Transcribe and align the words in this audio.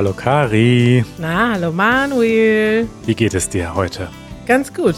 Hallo 0.00 0.14
Kari. 0.14 1.04
Na, 1.18 1.52
hallo 1.52 1.72
Manuel. 1.72 2.88
Wie 3.04 3.14
geht 3.14 3.34
es 3.34 3.50
dir 3.50 3.74
heute? 3.74 4.08
Ganz 4.46 4.72
gut. 4.72 4.94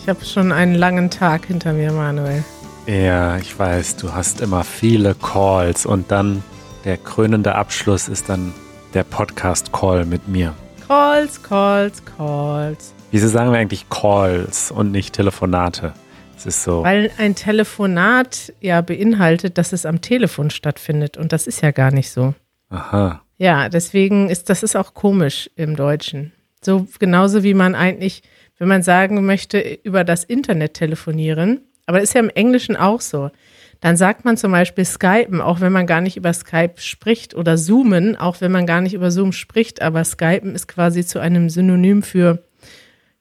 Ich 0.00 0.08
habe 0.08 0.24
schon 0.24 0.50
einen 0.50 0.74
langen 0.74 1.10
Tag 1.10 1.46
hinter 1.46 1.72
mir, 1.72 1.92
Manuel. 1.92 2.42
Ja, 2.88 3.36
ich 3.36 3.56
weiß, 3.56 3.98
du 3.98 4.12
hast 4.12 4.40
immer 4.40 4.64
viele 4.64 5.14
Calls 5.14 5.86
und 5.86 6.10
dann 6.10 6.42
der 6.84 6.96
krönende 6.96 7.54
Abschluss 7.54 8.08
ist 8.08 8.28
dann 8.28 8.52
der 8.94 9.04
Podcast-Call 9.04 10.06
mit 10.06 10.26
mir. 10.26 10.54
Calls, 10.88 11.40
Calls, 11.40 12.02
Calls. 12.04 12.94
Wieso 13.12 13.28
sagen 13.28 13.52
wir 13.52 13.60
eigentlich 13.60 13.88
Calls 13.90 14.72
und 14.72 14.90
nicht 14.90 15.14
Telefonate? 15.14 15.92
Es 16.36 16.46
ist 16.46 16.64
so. 16.64 16.82
Weil 16.82 17.12
ein 17.16 17.36
Telefonat 17.36 18.52
ja 18.60 18.80
beinhaltet, 18.80 19.56
dass 19.56 19.72
es 19.72 19.86
am 19.86 20.00
Telefon 20.00 20.50
stattfindet 20.50 21.16
und 21.16 21.32
das 21.32 21.46
ist 21.46 21.60
ja 21.60 21.70
gar 21.70 21.92
nicht 21.92 22.10
so. 22.10 22.34
Aha. 22.70 23.21
Ja, 23.42 23.68
deswegen 23.68 24.30
ist 24.30 24.50
das 24.50 24.62
ist 24.62 24.76
auch 24.76 24.94
komisch 24.94 25.50
im 25.56 25.74
Deutschen. 25.74 26.30
So 26.60 26.86
genauso 27.00 27.42
wie 27.42 27.54
man 27.54 27.74
eigentlich, 27.74 28.22
wenn 28.56 28.68
man 28.68 28.84
sagen 28.84 29.26
möchte, 29.26 29.58
über 29.82 30.04
das 30.04 30.22
Internet 30.22 30.74
telefonieren, 30.74 31.62
aber 31.86 32.00
ist 32.00 32.14
ja 32.14 32.20
im 32.20 32.30
Englischen 32.30 32.76
auch 32.76 33.00
so. 33.00 33.32
Dann 33.80 33.96
sagt 33.96 34.24
man 34.24 34.36
zum 34.36 34.52
Beispiel 34.52 34.84
Skypen, 34.84 35.40
auch 35.40 35.60
wenn 35.60 35.72
man 35.72 35.88
gar 35.88 36.00
nicht 36.00 36.16
über 36.16 36.32
Skype 36.32 36.74
spricht, 36.76 37.34
oder 37.34 37.56
Zoomen, 37.56 38.14
auch 38.14 38.40
wenn 38.40 38.52
man 38.52 38.64
gar 38.64 38.80
nicht 38.80 38.94
über 38.94 39.10
Zoom 39.10 39.32
spricht, 39.32 39.82
aber 39.82 40.04
Skypen 40.04 40.54
ist 40.54 40.68
quasi 40.68 41.04
zu 41.04 41.18
einem 41.18 41.50
Synonym 41.50 42.04
für 42.04 42.44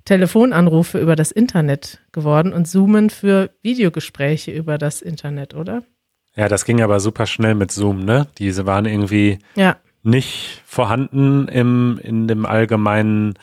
Telefonanrufe 0.06 1.00
über 1.00 1.16
das 1.16 1.32
Internet 1.32 2.00
geworden 2.12 2.54
und 2.54 2.68
Zoomen 2.68 3.10
für 3.10 3.50
Videogespräche 3.64 4.52
über 4.52 4.78
das 4.78 5.02
Internet, 5.02 5.56
oder? 5.56 5.82
Ja, 6.36 6.48
das 6.48 6.64
ging 6.64 6.80
aber 6.80 7.00
super 7.00 7.26
schnell 7.26 7.56
mit 7.56 7.72
Zoom, 7.72 8.06
ne? 8.06 8.28
Diese 8.38 8.68
waren 8.68 8.86
irgendwie 8.86 9.40
Ja. 9.56 9.78
Nicht 10.04 10.62
vorhanden 10.66 11.48
im, 11.48 12.00
in 12.04 12.28
dem 12.28 12.46
allgemeinen 12.46 13.36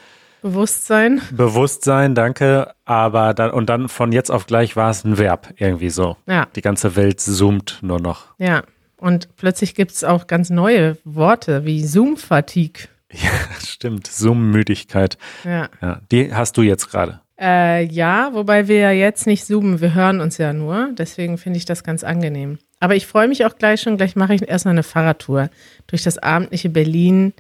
Bewusstsein. 0.42 1.20
Bewusstsein, 1.33 2.15
danke. 2.15 2.73
Aber 2.84 3.34
dann, 3.34 3.50
und 3.50 3.69
dann 3.69 3.89
von 3.89 4.12
jetzt 4.12 4.31
auf 4.31 4.47
gleich 4.47 4.77
war 4.77 4.91
es 4.91 5.05
ein 5.05 5.19
Verb, 5.19 5.53
irgendwie 5.56 5.91
so. 5.91 6.17
Ja, 6.27 6.47
Die 6.55 6.61
ganze 6.62 6.95
Welt 6.97 7.20
zoomt 7.20 7.78
nur 7.83 8.00
noch. 8.00 8.27
ja. 8.39 8.62
Und 9.00 9.37
plötzlich 9.37 9.77
gibt 9.77 9.92
es 9.92 10.03
auch 10.03 10.27
ganz 10.27 10.50
neue 10.50 10.97
Worte 11.05 11.65
wie 11.65 11.84
Zoom-Fatigue. 11.87 12.89
Ja, 13.12 13.31
stimmt. 13.65 14.06
Zoom-Müdigkeit. 14.09 15.17
Ja. 15.45 15.69
Ja, 15.81 16.00
die 16.11 16.34
hast 16.34 16.56
du 16.56 16.62
jetzt 16.62 16.91
gerade. 16.91 17.20
Äh, 17.41 17.84
ja, 17.87 18.31
wobei 18.34 18.67
wir 18.69 18.78
ja 18.81 18.91
jetzt 18.91 19.27
nicht 19.28 19.47
zoomen, 19.47 19.81
wir 19.81 19.95
hören 19.95 20.20
uns 20.20 20.37
ja 20.37 20.53
nur. 20.53 20.91
Deswegen 20.98 21.39
finde 21.39 21.56
ich 21.59 21.65
das 21.65 21.84
ganz 21.84 22.03
angenehm. 22.05 22.59
Aber 22.81 22.95
ich 22.95 23.07
freue 23.07 23.29
mich 23.29 23.45
auch 23.45 23.57
gleich 23.57 23.81
schon, 23.81 23.97
gleich 23.97 24.17
mache 24.17 24.34
ich 24.34 24.48
erstmal 24.48 24.73
eine 24.73 24.83
Fahrradtour 24.83 25.51
durch 25.87 26.03
das 26.05 26.19
abendliche 26.19 26.69
Berlin. 26.69 27.33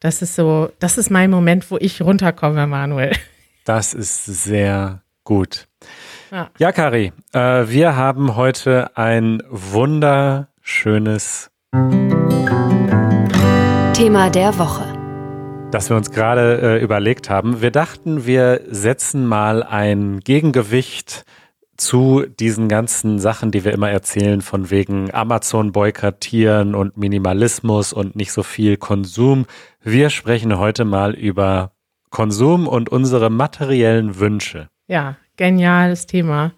Das 0.00 0.22
ist 0.22 0.36
so, 0.36 0.70
das 0.78 0.98
ist 0.98 1.10
mein 1.10 1.30
Moment, 1.30 1.70
wo 1.70 1.78
ich 1.78 2.02
runterkomme, 2.02 2.66
Manuel. 2.66 3.12
Das 3.64 3.94
ist 3.94 4.26
sehr 4.26 5.00
gut. 5.24 5.68
Ja. 6.30 6.50
Ja, 6.58 6.70
Kari, 6.70 7.12
äh, 7.32 7.38
wir 7.66 7.96
haben 7.96 8.36
heute 8.36 8.94
ein 8.96 9.42
wunderschönes, 9.48 11.50
Thema 13.94 14.28
der 14.28 14.58
Woche. 14.58 14.84
das 15.70 15.88
wir 15.88 15.96
uns 15.96 16.10
gerade 16.10 16.60
äh, 16.60 16.82
überlegt 16.82 17.30
haben. 17.30 17.62
Wir 17.62 17.70
dachten, 17.70 18.26
wir 18.26 18.60
setzen 18.68 19.26
mal 19.26 19.62
ein 19.62 20.20
Gegengewicht 20.20 21.24
zu 21.76 22.24
diesen 22.26 22.68
ganzen 22.68 23.18
Sachen, 23.18 23.50
die 23.50 23.64
wir 23.64 23.72
immer 23.72 23.90
erzählen, 23.90 24.40
von 24.40 24.70
wegen 24.70 25.12
Amazon 25.12 25.72
boykottieren 25.72 26.74
und 26.74 26.96
Minimalismus 26.96 27.92
und 27.92 28.16
nicht 28.16 28.32
so 28.32 28.42
viel 28.42 28.76
Konsum. 28.76 29.46
Wir 29.82 30.10
sprechen 30.10 30.58
heute 30.58 30.84
mal 30.84 31.14
über 31.14 31.72
Konsum 32.10 32.68
und 32.68 32.90
unsere 32.90 33.30
materiellen 33.30 34.18
Wünsche. 34.20 34.68
Ja, 34.86 35.16
geniales 35.36 36.06
Thema, 36.06 36.52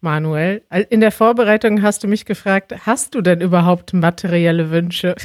Manuel. 0.00 0.62
In 0.90 1.00
der 1.00 1.12
Vorbereitung 1.12 1.82
hast 1.82 2.04
du 2.04 2.08
mich 2.08 2.24
gefragt, 2.24 2.72
hast 2.86 3.14
du 3.14 3.20
denn 3.20 3.40
überhaupt 3.40 3.92
materielle 3.92 4.70
Wünsche? 4.70 5.16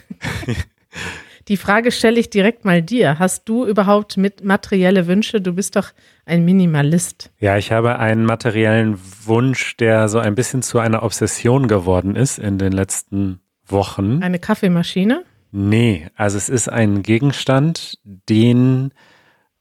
Die 1.48 1.58
Frage 1.58 1.92
stelle 1.92 2.20
ich 2.20 2.30
direkt 2.30 2.66
mal 2.66 2.82
dir. 2.82 3.20
Hast 3.20 3.48
du 3.48 3.66
überhaupt 3.66 4.18
mit 4.18 4.44
materielle 4.44 5.08
Wünsche? 5.08 5.40
Du 5.40 5.54
bist 5.54 5.78
doch 5.78 5.92
ein 6.28 6.46
Minimalist. 6.46 7.32
Ja, 7.40 7.58
ich 7.58 7.72
habe 7.72 8.00
einen 8.00 8.26
materiellen 8.26 9.00
Wunsch, 9.26 9.78
der 9.78 10.10
so 10.10 10.20
ein 10.20 10.36
bisschen 10.36 10.62
zu 10.62 10.80
einer 10.80 11.04
Obsession 11.04 11.68
geworden 11.68 12.16
ist 12.16 12.38
in 12.40 12.58
den 12.58 12.72
letzten 12.72 13.40
Wochen. 13.66 14.22
Eine 14.22 14.40
Kaffeemaschine? 14.40 15.24
Nee, 15.52 16.08
also 16.16 16.38
es 16.38 16.50
ist 16.50 16.70
ein 16.70 17.04
Gegenstand, 17.04 18.00
den 18.04 18.92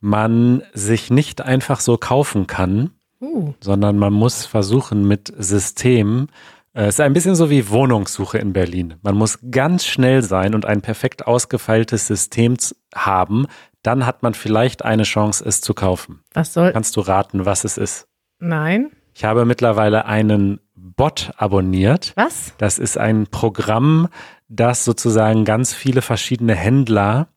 man 0.01 0.63
sich 0.75 1.11
nicht 1.11 1.43
einfach 1.43 1.81
so 1.81 1.97
kaufen 1.97 2.47
kann, 2.47 2.91
Uh, 3.19 3.55
sondern 3.61 3.97
man 3.97 4.13
muss 4.13 4.45
versuchen 4.45 5.09
mit 5.09 5.33
System. 5.39 6.27
äh, 6.75 6.83
Es 6.83 6.97
ist 6.97 7.01
ein 7.01 7.15
bisschen 7.15 7.35
so 7.35 7.49
wie 7.49 7.71
Wohnungssuche 7.71 8.37
in 8.37 8.53
Berlin. 8.53 8.95
Man 9.01 9.15
muss 9.17 9.39
ganz 9.51 9.87
schnell 9.87 10.21
sein 10.23 10.55
und 10.55 10.67
ein 10.67 10.83
perfekt 10.83 11.27
ausgefeiltes 11.27 12.07
System 12.07 12.57
haben. 12.95 13.47
Dann 13.87 14.05
hat 14.05 14.25
man 14.25 14.35
vielleicht 14.35 14.85
eine 14.85 15.05
Chance, 15.05 15.45
es 15.47 15.61
zu 15.61 15.73
kaufen. 15.73 16.21
was 16.35 16.53
soll? 16.53 16.73
Kannst 16.73 16.97
du 16.97 17.03
raten, 17.03 17.47
was 17.47 17.63
es 17.63 17.79
ist? 17.79 18.09
Nein. 18.41 18.91
Ich 19.15 19.25
habe 19.25 19.45
mittlerweile 19.45 20.07
einen 20.07 20.59
Bot 20.75 21.31
abonniert. 21.37 22.13
Was? 22.17 22.53
Das 22.59 22.81
ist 22.81 22.99
ein 22.99 23.29
Programm, 23.29 24.09
das 24.49 24.85
sozusagen 24.85 25.45
ganz 25.45 25.73
viele 25.73 26.03
verschiedene 26.03 26.57
Händler 26.57 27.29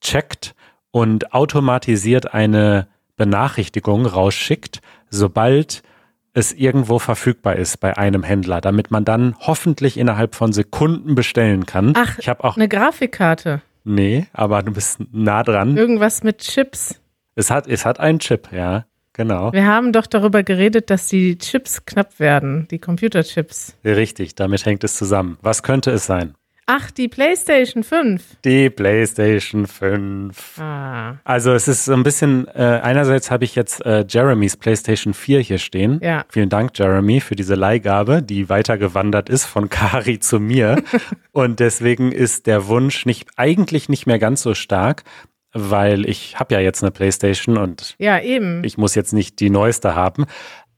checkt 0.00 0.54
und 0.92 1.34
automatisiert 1.34 2.32
eine 2.32 2.86
Benachrichtigung 3.16 4.06
rausschickt, 4.06 4.82
sobald 5.10 5.82
es 6.34 6.52
irgendwo 6.52 7.00
verfügbar 7.00 7.56
ist 7.56 7.80
bei 7.80 7.96
einem 7.96 8.22
Händler, 8.22 8.60
damit 8.60 8.92
man 8.92 9.04
dann 9.04 9.34
hoffentlich 9.40 9.96
innerhalb 9.98 10.36
von 10.36 10.52
Sekunden 10.52 11.16
bestellen 11.16 11.66
kann. 11.66 11.94
Ach, 11.96 12.18
ich 12.18 12.28
habe 12.28 12.44
auch 12.44 12.56
Eine 12.56 12.68
Grafikkarte. 12.68 13.62
Nee, 13.86 14.26
aber 14.32 14.62
du 14.62 14.72
bist 14.72 15.00
nah 15.12 15.42
dran. 15.42 15.76
Irgendwas 15.76 16.22
mit 16.22 16.38
Chips. 16.38 17.00
Es 17.34 17.50
hat 17.50 17.66
es 17.66 17.84
hat 17.84 18.00
einen 18.00 18.18
Chip, 18.18 18.48
ja, 18.52 18.86
genau. 19.12 19.52
Wir 19.52 19.66
haben 19.66 19.92
doch 19.92 20.06
darüber 20.06 20.42
geredet, 20.42 20.90
dass 20.90 21.08
die 21.08 21.38
Chips 21.38 21.84
knapp 21.84 22.18
werden, 22.18 22.66
die 22.70 22.78
Computerchips. 22.78 23.76
Richtig, 23.84 24.34
damit 24.34 24.64
hängt 24.66 24.84
es 24.84 24.96
zusammen. 24.96 25.38
Was 25.42 25.62
könnte 25.62 25.90
es 25.90 26.06
sein? 26.06 26.34
Ach, 26.68 26.90
die 26.90 27.06
PlayStation 27.06 27.84
5. 27.84 28.38
Die 28.44 28.70
PlayStation 28.70 29.68
5. 29.68 30.58
Ah, 30.58 31.14
Also 31.22 31.52
es 31.52 31.68
ist 31.68 31.84
so 31.84 31.92
ein 31.92 32.02
bisschen, 32.02 32.48
äh, 32.48 32.80
einerseits 32.82 33.30
habe 33.30 33.44
ich 33.44 33.54
jetzt 33.54 33.86
äh, 33.86 34.04
Jeremys 34.08 34.56
PlayStation 34.56 35.14
4 35.14 35.40
hier 35.40 35.58
stehen. 35.58 36.00
Ja. 36.02 36.24
Vielen 36.28 36.48
Dank, 36.48 36.72
Jeremy, 36.76 37.20
für 37.20 37.36
diese 37.36 37.54
Leihgabe, 37.54 38.20
die 38.20 38.48
weitergewandert 38.48 39.28
ist 39.28 39.44
von 39.44 39.68
Kari 39.70 40.18
zu 40.18 40.40
mir. 40.40 40.82
Und 41.30 41.60
deswegen 41.60 42.10
ist 42.10 42.48
der 42.48 42.66
Wunsch 42.66 43.06
nicht 43.06 43.28
eigentlich 43.36 43.88
nicht 43.88 44.06
mehr 44.06 44.18
ganz 44.18 44.42
so 44.42 44.54
stark, 44.54 45.04
weil 45.52 46.04
ich 46.08 46.38
habe 46.40 46.54
ja 46.54 46.60
jetzt 46.60 46.82
eine 46.82 46.90
PlayStation 46.90 47.58
und 47.58 47.94
ja, 47.98 48.20
eben. 48.20 48.64
ich 48.64 48.76
muss 48.76 48.96
jetzt 48.96 49.12
nicht 49.12 49.38
die 49.38 49.50
neueste 49.50 49.94
haben. 49.94 50.26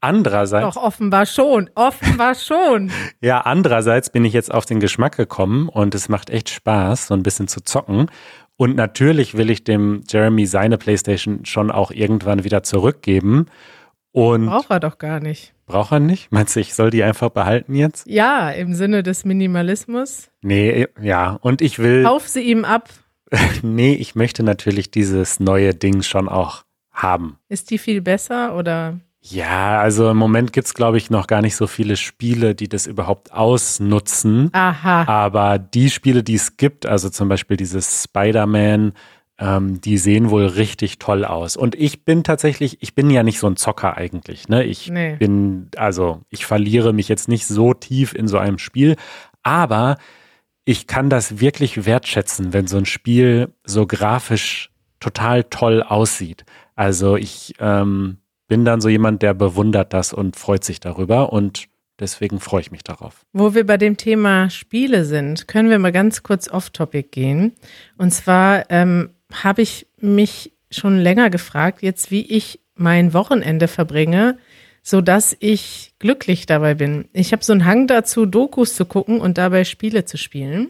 Andererseits, 0.00 0.74
Doch, 0.74 0.82
offenbar 0.82 1.26
schon. 1.26 1.70
Offenbar 1.74 2.34
schon. 2.34 2.90
ja, 3.20 3.40
andererseits 3.40 4.10
bin 4.10 4.24
ich 4.24 4.32
jetzt 4.32 4.52
auf 4.52 4.64
den 4.64 4.80
Geschmack 4.80 5.16
gekommen 5.16 5.68
und 5.68 5.94
es 5.94 6.08
macht 6.08 6.30
echt 6.30 6.50
Spaß, 6.50 7.08
so 7.08 7.14
ein 7.14 7.22
bisschen 7.22 7.48
zu 7.48 7.60
zocken. 7.62 8.10
Und 8.56 8.76
natürlich 8.76 9.36
will 9.36 9.50
ich 9.50 9.64
dem 9.64 10.02
Jeremy 10.08 10.46
seine 10.46 10.78
PlayStation 10.78 11.44
schon 11.44 11.70
auch 11.70 11.90
irgendwann 11.90 12.44
wieder 12.44 12.62
zurückgeben. 12.62 13.46
Und 14.12 14.46
Braucht 14.46 14.70
er 14.70 14.80
doch 14.80 14.98
gar 14.98 15.20
nicht. 15.20 15.52
braucht 15.66 15.92
er 15.92 16.00
nicht? 16.00 16.32
Meinst 16.32 16.56
du, 16.56 16.60
ich 16.60 16.74
soll 16.74 16.90
die 16.90 17.04
einfach 17.04 17.28
behalten 17.30 17.74
jetzt? 17.74 18.06
Ja, 18.08 18.50
im 18.50 18.74
Sinne 18.74 19.02
des 19.02 19.24
Minimalismus. 19.24 20.30
Nee, 20.42 20.88
ja. 21.00 21.38
Und 21.40 21.60
ich 21.62 21.78
will, 21.78 22.02
Kauf 22.04 22.26
sie 22.26 22.42
ihm 22.42 22.64
ab. 22.64 22.88
nee, 23.62 23.92
ich 23.94 24.14
möchte 24.14 24.42
natürlich 24.42 24.90
dieses 24.90 25.38
neue 25.38 25.74
Ding 25.74 26.02
schon 26.02 26.28
auch 26.28 26.64
haben. 26.90 27.38
Ist 27.48 27.70
die 27.70 27.78
viel 27.78 28.00
besser 28.00 28.56
oder? 28.56 28.98
Ja, 29.20 29.80
also 29.80 30.10
im 30.10 30.16
Moment 30.16 30.52
gibt's 30.52 30.74
glaube 30.74 30.96
ich, 30.96 31.10
noch 31.10 31.26
gar 31.26 31.42
nicht 31.42 31.56
so 31.56 31.66
viele 31.66 31.96
Spiele, 31.96 32.54
die 32.54 32.68
das 32.68 32.86
überhaupt 32.86 33.32
ausnutzen. 33.32 34.50
Aha. 34.52 35.04
Aber 35.08 35.58
die 35.58 35.90
Spiele, 35.90 36.22
die 36.22 36.34
es 36.36 36.56
gibt, 36.56 36.86
also 36.86 37.10
zum 37.10 37.28
Beispiel 37.28 37.56
dieses 37.56 38.04
Spider-Man, 38.04 38.92
ähm, 39.40 39.80
die 39.80 39.98
sehen 39.98 40.30
wohl 40.30 40.46
richtig 40.46 40.98
toll 40.98 41.24
aus. 41.24 41.56
Und 41.56 41.74
ich 41.74 42.04
bin 42.04 42.24
tatsächlich, 42.24 42.78
ich 42.80 42.94
bin 42.94 43.10
ja 43.10 43.22
nicht 43.22 43.38
so 43.38 43.46
ein 43.48 43.56
Zocker 43.56 43.96
eigentlich. 43.96 44.48
Ne? 44.48 44.64
Ich 44.64 44.88
Nee. 44.90 45.16
bin, 45.16 45.68
also 45.76 46.22
ich 46.28 46.46
verliere 46.46 46.92
mich 46.92 47.08
jetzt 47.08 47.28
nicht 47.28 47.46
so 47.46 47.74
tief 47.74 48.14
in 48.14 48.28
so 48.28 48.38
einem 48.38 48.58
Spiel, 48.58 48.96
aber 49.42 49.96
ich 50.64 50.86
kann 50.86 51.08
das 51.10 51.40
wirklich 51.40 51.86
wertschätzen, 51.86 52.52
wenn 52.52 52.66
so 52.66 52.76
ein 52.78 52.84
Spiel 52.86 53.54
so 53.64 53.86
grafisch 53.86 54.70
total 55.00 55.44
toll 55.44 55.82
aussieht. 55.82 56.44
Also 56.74 57.16
ich 57.16 57.54
ähm, 57.60 58.18
bin 58.48 58.64
dann 58.64 58.80
so 58.80 58.88
jemand, 58.88 59.22
der 59.22 59.34
bewundert 59.34 59.92
das 59.92 60.12
und 60.12 60.36
freut 60.36 60.64
sich 60.64 60.80
darüber 60.80 61.32
und 61.32 61.68
deswegen 62.00 62.40
freue 62.40 62.62
ich 62.62 62.70
mich 62.70 62.82
darauf. 62.82 63.24
Wo 63.32 63.54
wir 63.54 63.64
bei 63.64 63.76
dem 63.76 63.96
Thema 63.96 64.50
Spiele 64.50 65.04
sind, 65.04 65.46
können 65.46 65.70
wir 65.70 65.78
mal 65.78 65.92
ganz 65.92 66.22
kurz 66.22 66.48
off-topic 66.48 67.10
gehen. 67.10 67.52
Und 67.96 68.12
zwar 68.12 68.70
ähm, 68.70 69.10
habe 69.32 69.62
ich 69.62 69.86
mich 70.00 70.52
schon 70.70 70.98
länger 70.98 71.30
gefragt, 71.30 71.82
jetzt 71.82 72.10
wie 72.10 72.22
ich 72.22 72.60
mein 72.74 73.12
Wochenende 73.12 73.68
verbringe, 73.68 74.38
so 74.82 75.00
dass 75.00 75.36
ich 75.40 75.94
glücklich 75.98 76.46
dabei 76.46 76.74
bin. 76.74 77.08
Ich 77.12 77.32
habe 77.32 77.44
so 77.44 77.52
einen 77.52 77.64
Hang 77.64 77.86
dazu, 77.86 78.24
Dokus 78.24 78.74
zu 78.74 78.86
gucken 78.86 79.20
und 79.20 79.36
dabei 79.36 79.64
Spiele 79.64 80.04
zu 80.04 80.16
spielen. 80.16 80.68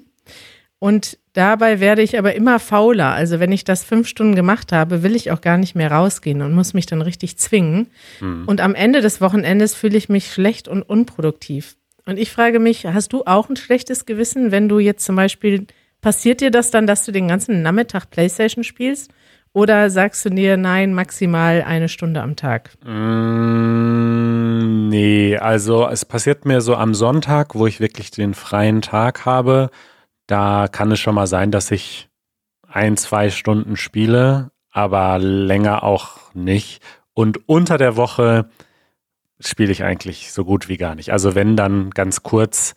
Und 0.80 1.18
dabei 1.32 1.80
werde 1.80 2.02
ich 2.02 2.18
aber 2.18 2.34
immer 2.34 2.60
fauler. 2.60 3.12
Also 3.12 3.40
wenn 3.40 3.52
ich 3.52 3.64
das 3.64 3.84
fünf 3.84 4.06
Stunden 4.06 4.36
gemacht 4.36 4.72
habe, 4.72 5.02
will 5.02 5.16
ich 5.16 5.32
auch 5.32 5.40
gar 5.40 5.58
nicht 5.58 5.74
mehr 5.74 5.90
rausgehen 5.90 6.42
und 6.42 6.54
muss 6.54 6.74
mich 6.74 6.86
dann 6.86 7.02
richtig 7.02 7.36
zwingen. 7.36 7.88
Mhm. 8.20 8.44
Und 8.46 8.60
am 8.60 8.74
Ende 8.74 9.00
des 9.00 9.20
Wochenendes 9.20 9.74
fühle 9.74 9.96
ich 9.96 10.08
mich 10.08 10.32
schlecht 10.32 10.68
und 10.68 10.82
unproduktiv. 10.82 11.76
Und 12.06 12.18
ich 12.18 12.30
frage 12.30 12.58
mich, 12.58 12.86
hast 12.86 13.12
du 13.12 13.24
auch 13.26 13.50
ein 13.50 13.56
schlechtes 13.56 14.06
Gewissen, 14.06 14.50
wenn 14.50 14.68
du 14.68 14.78
jetzt 14.78 15.04
zum 15.04 15.16
Beispiel, 15.16 15.66
passiert 16.00 16.40
dir 16.40 16.50
das 16.50 16.70
dann, 16.70 16.86
dass 16.86 17.04
du 17.04 17.12
den 17.12 17.28
ganzen 17.28 17.62
Nachmittag 17.62 18.10
Playstation 18.10 18.64
spielst? 18.64 19.10
Oder 19.52 19.90
sagst 19.90 20.24
du 20.24 20.30
dir, 20.30 20.56
nein, 20.56 20.94
maximal 20.94 21.64
eine 21.66 21.88
Stunde 21.88 22.22
am 22.22 22.36
Tag? 22.36 22.70
Mm, 22.84 24.88
nee, 24.88 25.36
also 25.36 25.88
es 25.88 26.04
passiert 26.04 26.44
mir 26.44 26.60
so 26.60 26.76
am 26.76 26.94
Sonntag, 26.94 27.54
wo 27.54 27.66
ich 27.66 27.80
wirklich 27.80 28.10
den 28.10 28.34
freien 28.34 28.82
Tag 28.82 29.26
habe 29.26 29.70
da 30.28 30.68
kann 30.68 30.92
es 30.92 31.00
schon 31.00 31.16
mal 31.16 31.26
sein, 31.26 31.50
dass 31.50 31.72
ich 31.72 32.08
ein, 32.68 32.96
zwei 32.96 33.30
Stunden 33.30 33.76
spiele, 33.76 34.52
aber 34.70 35.18
länger 35.18 35.82
auch 35.82 36.32
nicht. 36.34 36.82
Und 37.14 37.48
unter 37.48 37.78
der 37.78 37.96
Woche 37.96 38.48
spiele 39.40 39.72
ich 39.72 39.82
eigentlich 39.82 40.32
so 40.32 40.44
gut 40.44 40.68
wie 40.68 40.76
gar 40.76 40.94
nicht. 40.94 41.10
Also 41.10 41.34
wenn 41.34 41.56
dann 41.56 41.90
ganz 41.90 42.22
kurz. 42.22 42.74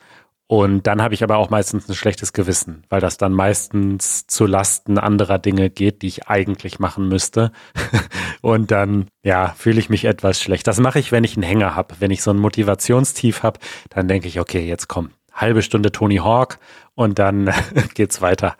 Und 0.47 0.85
dann 0.85 1.01
habe 1.01 1.13
ich 1.13 1.23
aber 1.23 1.37
auch 1.37 1.49
meistens 1.49 1.87
ein 1.87 1.95
schlechtes 1.95 2.33
Gewissen, 2.33 2.83
weil 2.89 2.99
das 2.99 3.17
dann 3.17 3.31
meistens 3.31 4.27
zu 4.27 4.45
Lasten 4.45 4.97
anderer 4.97 5.39
Dinge 5.39 5.69
geht, 5.69 6.01
die 6.01 6.07
ich 6.07 6.27
eigentlich 6.27 6.77
machen 6.77 7.07
müsste. 7.07 7.51
und 8.41 8.69
dann, 8.69 9.07
ja, 9.23 9.53
fühle 9.57 9.79
ich 9.79 9.89
mich 9.89 10.03
etwas 10.03 10.41
schlecht. 10.41 10.67
Das 10.67 10.79
mache 10.79 10.99
ich, 10.99 11.13
wenn 11.13 11.23
ich 11.23 11.37
einen 11.37 11.43
Hänger 11.43 11.75
habe. 11.75 11.95
Wenn 11.99 12.11
ich 12.11 12.21
so 12.21 12.31
ein 12.31 12.37
Motivationstief 12.37 13.43
habe, 13.43 13.59
dann 13.89 14.09
denke 14.09 14.27
ich, 14.27 14.41
okay, 14.41 14.67
jetzt 14.67 14.89
komm, 14.89 15.11
halbe 15.33 15.61
Stunde 15.61 15.91
Tony 15.91 16.17
Hawk 16.17 16.59
und 16.95 17.19
dann 17.19 17.51
geht's 17.93 18.21
weiter. 18.21 18.55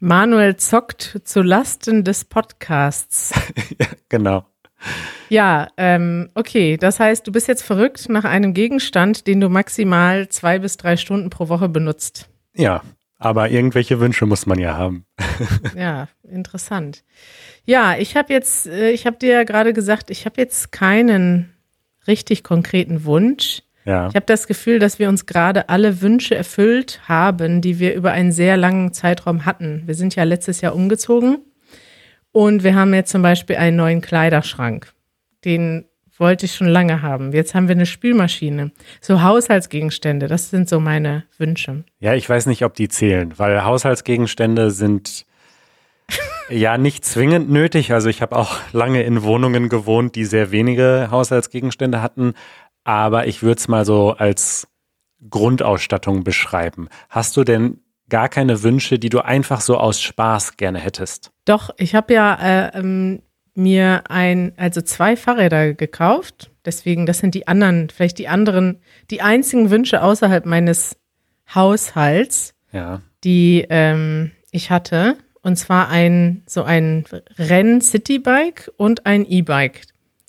Manuel 0.00 0.56
zockt 0.56 1.20
zu 1.24 1.42
Lasten 1.42 2.04
des 2.04 2.24
Podcasts. 2.24 3.32
ja, 3.78 3.86
genau. 4.08 4.44
Ja, 5.28 5.68
ähm, 5.76 6.28
okay. 6.34 6.76
Das 6.76 7.00
heißt, 7.00 7.26
du 7.26 7.32
bist 7.32 7.48
jetzt 7.48 7.62
verrückt 7.62 8.08
nach 8.08 8.24
einem 8.24 8.54
Gegenstand, 8.54 9.26
den 9.26 9.40
du 9.40 9.48
maximal 9.48 10.28
zwei 10.28 10.58
bis 10.58 10.76
drei 10.76 10.96
Stunden 10.96 11.30
pro 11.30 11.48
Woche 11.48 11.68
benutzt. 11.68 12.28
Ja, 12.54 12.82
aber 13.18 13.50
irgendwelche 13.50 14.00
Wünsche 14.00 14.26
muss 14.26 14.46
man 14.46 14.58
ja 14.58 14.76
haben. 14.76 15.06
ja, 15.76 16.08
interessant. 16.22 17.04
Ja, 17.64 17.96
ich 17.96 18.16
habe 18.16 18.32
jetzt, 18.32 18.66
äh, 18.66 18.90
ich 18.90 19.06
habe 19.06 19.16
dir 19.16 19.32
ja 19.32 19.44
gerade 19.44 19.72
gesagt, 19.72 20.10
ich 20.10 20.26
habe 20.26 20.40
jetzt 20.40 20.72
keinen 20.72 21.54
richtig 22.06 22.44
konkreten 22.44 23.04
Wunsch. 23.04 23.62
Ja. 23.84 24.08
Ich 24.08 24.14
habe 24.14 24.26
das 24.26 24.46
Gefühl, 24.46 24.78
dass 24.78 24.98
wir 24.98 25.08
uns 25.08 25.26
gerade 25.26 25.68
alle 25.68 26.00
Wünsche 26.00 26.34
erfüllt 26.34 27.00
haben, 27.06 27.60
die 27.60 27.78
wir 27.78 27.94
über 27.94 28.12
einen 28.12 28.32
sehr 28.32 28.56
langen 28.56 28.92
Zeitraum 28.92 29.44
hatten. 29.44 29.82
Wir 29.86 29.94
sind 29.94 30.16
ja 30.16 30.24
letztes 30.24 30.60
Jahr 30.60 30.74
umgezogen 30.74 31.38
und 32.32 32.64
wir 32.64 32.74
haben 32.74 32.94
jetzt 32.94 33.10
zum 33.10 33.22
Beispiel 33.22 33.56
einen 33.56 33.76
neuen 33.76 34.00
Kleiderschrank. 34.00 34.92
Den 35.44 35.84
wollte 36.18 36.46
ich 36.46 36.54
schon 36.54 36.68
lange 36.68 37.02
haben. 37.02 37.32
Jetzt 37.32 37.54
haben 37.54 37.68
wir 37.68 37.74
eine 37.74 37.86
Spülmaschine. 37.86 38.70
So 39.00 39.22
Haushaltsgegenstände, 39.22 40.28
das 40.28 40.50
sind 40.50 40.68
so 40.68 40.80
meine 40.80 41.24
Wünsche. 41.38 41.84
Ja, 42.00 42.14
ich 42.14 42.28
weiß 42.28 42.46
nicht, 42.46 42.64
ob 42.64 42.74
die 42.74 42.88
zählen, 42.88 43.34
weil 43.36 43.64
Haushaltsgegenstände 43.64 44.70
sind 44.70 45.26
ja 46.48 46.78
nicht 46.78 47.04
zwingend 47.04 47.50
nötig. 47.50 47.92
Also 47.92 48.08
ich 48.08 48.22
habe 48.22 48.36
auch 48.36 48.56
lange 48.72 49.02
in 49.02 49.22
Wohnungen 49.22 49.68
gewohnt, 49.68 50.14
die 50.14 50.24
sehr 50.24 50.50
wenige 50.50 51.08
Haushaltsgegenstände 51.10 52.02
hatten 52.02 52.34
aber 52.84 53.26
ich 53.26 53.42
würde 53.42 53.58
es 53.58 53.68
mal 53.68 53.84
so 53.84 54.12
als 54.12 54.68
Grundausstattung 55.28 56.22
beschreiben. 56.22 56.88
Hast 57.08 57.36
du 57.36 57.44
denn 57.44 57.80
gar 58.08 58.28
keine 58.28 58.62
Wünsche, 58.62 58.98
die 58.98 59.08
du 59.08 59.24
einfach 59.24 59.60
so 59.60 59.78
aus 59.78 60.00
Spaß 60.00 60.56
gerne 60.56 60.78
hättest? 60.78 61.30
Doch, 61.44 61.70
ich 61.78 61.94
habe 61.94 62.12
ja 62.14 62.34
äh, 62.34 62.78
ähm, 62.78 63.22
mir 63.54 64.04
ein, 64.08 64.52
also 64.56 64.82
zwei 64.82 65.16
Fahrräder 65.16 65.74
gekauft. 65.74 66.50
Deswegen, 66.64 67.06
das 67.06 67.18
sind 67.18 67.34
die 67.34 67.48
anderen, 67.48 67.90
vielleicht 67.90 68.18
die 68.18 68.28
anderen, 68.28 68.80
die 69.10 69.22
einzigen 69.22 69.70
Wünsche 69.70 70.02
außerhalb 70.02 70.46
meines 70.46 70.96
Haushalts, 71.54 72.54
ja. 72.72 73.02
die 73.22 73.66
ähm, 73.68 74.32
ich 74.50 74.70
hatte. 74.70 75.16
Und 75.42 75.56
zwar 75.56 75.90
ein 75.90 76.42
so 76.46 76.62
ein 76.62 77.04
Renn-Citybike 77.38 78.72
und 78.78 79.04
ein 79.04 79.26
E-Bike. 79.26 79.82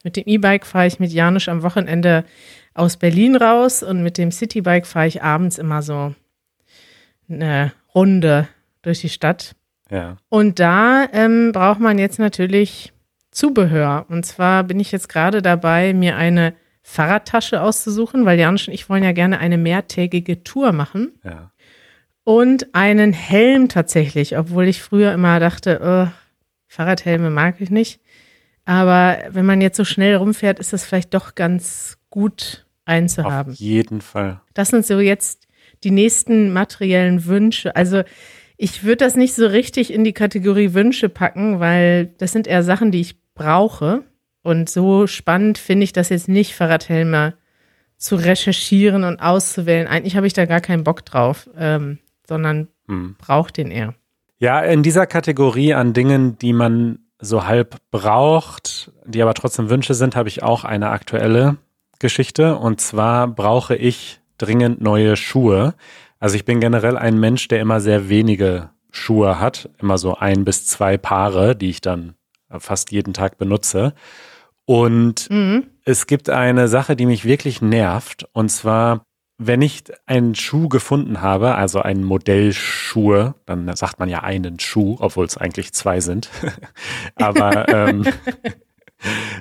Mit 0.06 0.18
dem 0.18 0.26
E-Bike 0.28 0.68
fahre 0.68 0.86
ich 0.86 1.00
mit 1.00 1.12
Janusz 1.12 1.48
am 1.48 1.64
Wochenende 1.64 2.26
aus 2.76 2.96
Berlin 2.96 3.36
raus 3.36 3.82
und 3.82 4.04
mit 4.04 4.20
dem 4.20 4.32
Citybike 4.32 4.86
fahre 4.86 5.08
ich 5.08 5.24
abends 5.24 5.58
immer 5.58 5.82
so 5.82 6.14
eine 7.28 7.74
Runde 7.96 8.48
durch 8.84 9.02
die 9.02 9.10
Stadt. 9.10 9.56
Ja. 9.90 10.18
Und 10.30 10.60
da 10.60 11.08
ähm, 11.12 11.52
braucht 11.54 11.80
man 11.80 11.98
jetzt 11.98 12.20
natürlich 12.20 12.94
Zubehör. 13.32 14.06
Und 14.08 14.28
zwar 14.28 14.64
bin 14.64 14.80
ich 14.80 14.92
jetzt 14.92 15.10
gerade 15.10 15.42
dabei, 15.42 15.96
mir 15.96 16.18
eine 16.18 16.54
Fahrradtasche 16.84 17.64
auszusuchen, 17.64 18.26
weil 18.26 18.38
Janusz 18.38 18.68
und 18.68 18.76
ich 18.76 18.88
wollen 18.88 19.04
ja 19.04 19.12
gerne 19.12 19.40
eine 19.40 19.58
mehrtägige 19.58 20.44
Tour 20.44 20.72
machen. 20.72 21.14
Ja. 21.24 21.52
Und 22.24 22.76
einen 22.76 23.12
Helm 23.12 23.70
tatsächlich, 23.70 24.38
obwohl 24.38 24.68
ich 24.68 24.84
früher 24.84 25.14
immer 25.14 25.40
dachte, 25.40 25.80
oh, 25.84 26.08
Fahrradhelme 26.68 27.32
mag 27.32 27.60
ich 27.60 27.72
nicht. 27.72 28.02
Aber 28.66 29.20
wenn 29.30 29.46
man 29.46 29.62
jetzt 29.62 29.78
so 29.78 29.86
schnell 29.86 30.16
rumfährt, 30.16 30.60
ist 30.60 30.74
das 30.74 30.84
vielleicht 30.84 31.14
doch 31.14 31.36
ganz 31.36 31.98
gut 32.10 32.66
einzuhaben. 32.86 33.54
Auf 33.54 33.60
jeden 33.60 34.02
Fall. 34.02 34.42
Das 34.54 34.70
sind 34.70 34.86
so 34.86 35.00
jetzt 35.00 35.48
die 35.84 35.92
nächsten 35.92 36.52
materiellen 36.52 37.26
Wünsche. 37.26 37.76
Also 37.76 38.04
ich 38.58 38.84
würde 38.84 38.98
das 38.98 39.16
nicht 39.16 39.36
so 39.36 39.46
richtig 39.46 39.94
in 39.94 40.04
die 40.04 40.14
Kategorie 40.14 40.74
Wünsche 40.74 41.10
packen, 41.10 41.60
weil 41.60 42.08
das 42.18 42.32
sind 42.32 42.48
eher 42.48 42.64
Sachen, 42.64 42.92
die 42.92 43.02
ich 43.02 43.18
brauche. 43.34 44.04
Und 44.42 44.70
so 44.70 45.08
spannend 45.08 45.58
finde 45.58 45.84
ich 45.84 45.94
das 45.94 46.10
jetzt 46.10 46.28
nicht, 46.28 46.56
Fahrradhelme 46.56 47.36
zu 47.98 48.16
recherchieren 48.16 49.04
und 49.04 49.20
auszuwählen. 49.20 49.88
Eigentlich 49.88 50.16
habe 50.16 50.28
ich 50.28 50.34
da 50.34 50.46
gar 50.46 50.62
keinen 50.62 50.84
Bock 50.84 51.06
drauf, 51.06 51.50
ähm, 51.58 52.00
sondern 52.28 52.68
hm. 52.88 53.16
brauche 53.18 53.52
den 53.52 53.72
eher. 53.72 53.96
Ja, 54.38 54.62
in 54.62 54.84
dieser 54.84 55.08
Kategorie 55.08 55.74
an 55.74 55.94
Dingen, 55.94 56.38
die 56.38 56.54
man 56.54 57.00
so 57.20 57.46
halb 57.46 57.78
braucht, 57.92 58.92
die 59.06 59.22
aber 59.22 59.34
trotzdem 59.34 59.70
Wünsche 59.70 59.94
sind, 59.94 60.16
habe 60.16 60.30
ich 60.30 60.44
auch 60.44 60.64
eine 60.64 60.90
aktuelle 60.90 61.58
Geschichte. 62.00 62.58
Und 62.58 62.82
zwar 62.82 63.28
brauche 63.28 63.76
ich 63.76 64.20
dringend 64.38 64.82
neue 64.82 65.16
Schuhe. 65.16 65.76
Also 66.20 66.36
ich 66.36 66.46
bin 66.46 66.60
generell 66.60 66.98
ein 66.98 67.20
Mensch, 67.20 67.48
der 67.48 67.62
immer 67.62 67.80
sehr 67.80 68.10
wenige 68.10 68.70
Schuhe 68.92 69.40
hat, 69.40 69.70
immer 69.80 69.98
so 69.98 70.16
ein 70.16 70.46
bis 70.46 70.66
zwei 70.66 70.98
Paare, 70.98 71.56
die 71.56 71.70
ich 71.70 71.82
dann 71.82 72.16
fast 72.50 72.92
jeden 72.92 73.14
Tag 73.14 73.38
benutze. 73.38 73.94
Und 74.66 75.30
mhm. 75.30 75.68
es 75.84 76.08
gibt 76.08 76.30
eine 76.30 76.68
Sache, 76.68 76.96
die 76.96 77.06
mich 77.06 77.26
wirklich 77.26 77.62
nervt. 77.62 78.28
Und 78.34 78.50
zwar 78.50 79.05
wenn 79.38 79.62
ich 79.62 79.84
einen 80.06 80.34
Schuh 80.36 80.70
gefunden 80.70 81.22
habe, 81.22 81.56
also 81.56 81.82
einen 81.82 82.04
Modellschuhe, 82.04 83.36
dann 83.46 83.76
sagt 83.76 84.00
man 84.00 84.10
ja 84.10 84.22
einen 84.22 84.60
Schuh, 84.60 84.98
obwohl 85.00 85.26
es 85.26 85.38
eigentlich 85.38 85.74
zwei 85.74 86.00
sind. 86.00 86.30
Aber 87.16 87.68
ähm, 87.70 88.06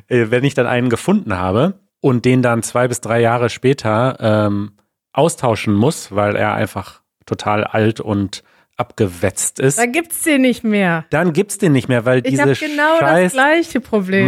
äh, 0.09 0.27
wenn 0.31 0.45
ich 0.45 0.55
dann 0.55 0.67
einen 0.67 0.91
gefunden 0.91 1.39
habe 1.39 1.81
und 2.01 2.25
den 2.25 2.43
dann 2.43 2.63
zwei 2.63 2.89
bis 2.89 3.01
drei 3.01 3.21
Jahre 3.21 3.51
später 3.51 4.17
ähm, 4.21 4.73
austauschen 5.13 5.75
muss, 5.75 6.15
weil 6.15 6.35
er 6.35 6.55
einfach 6.55 7.03
total 7.25 7.65
alt 7.65 8.01
und 8.01 8.43
abgewetzt 8.77 9.61
ist. 9.61 9.79
Dann 9.79 9.93
gibt's 9.93 10.23
den 10.23 10.43
nicht 10.43 10.65
mehr. 10.65 11.07
Dann 11.11 11.33
gibt's 11.33 11.59
den 11.59 11.73
nicht 11.73 11.89
mehr, 11.89 12.05
weil 12.05 12.19
ich 12.19 12.25
diese 12.25 12.55
genau 12.55 12.99
scheiß 12.99 13.35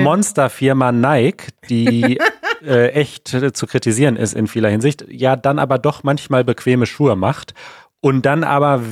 Monsterfirma 0.05 0.93
Nike, 0.93 1.49
die 1.69 2.19
äh, 2.65 2.89
echt 2.91 3.29
zu 3.29 3.67
kritisieren 3.67 4.17
ist 4.17 4.35
in 4.35 4.47
vieler 4.47 4.69
Hinsicht, 4.69 5.05
ja 5.09 5.37
dann 5.37 5.59
aber 5.59 5.79
doch 5.79 6.03
manchmal 6.03 6.45
bequeme 6.45 6.87
Schuhe 6.87 7.17
macht 7.17 7.55
und 8.01 8.27
dann 8.27 8.45
aber 8.45 8.83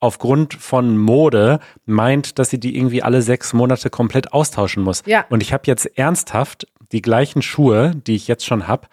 aufgrund 0.00 0.54
von 0.54 0.98
Mode 0.98 1.60
meint, 1.86 2.38
dass 2.38 2.50
sie 2.50 2.60
die 2.60 2.76
irgendwie 2.76 3.02
alle 3.02 3.22
sechs 3.22 3.52
Monate 3.52 3.88
komplett 3.88 4.32
austauschen 4.32 4.82
muss. 4.82 5.02
Ja. 5.06 5.24
Und 5.30 5.42
ich 5.42 5.52
habe 5.52 5.62
jetzt 5.66 5.98
ernsthaft 5.98 6.66
die 6.92 7.00
gleichen 7.00 7.40
Schuhe, 7.40 7.92
die 8.06 8.14
ich 8.14 8.28
jetzt 8.28 8.44
schon 8.44 8.68
habe, 8.68 8.88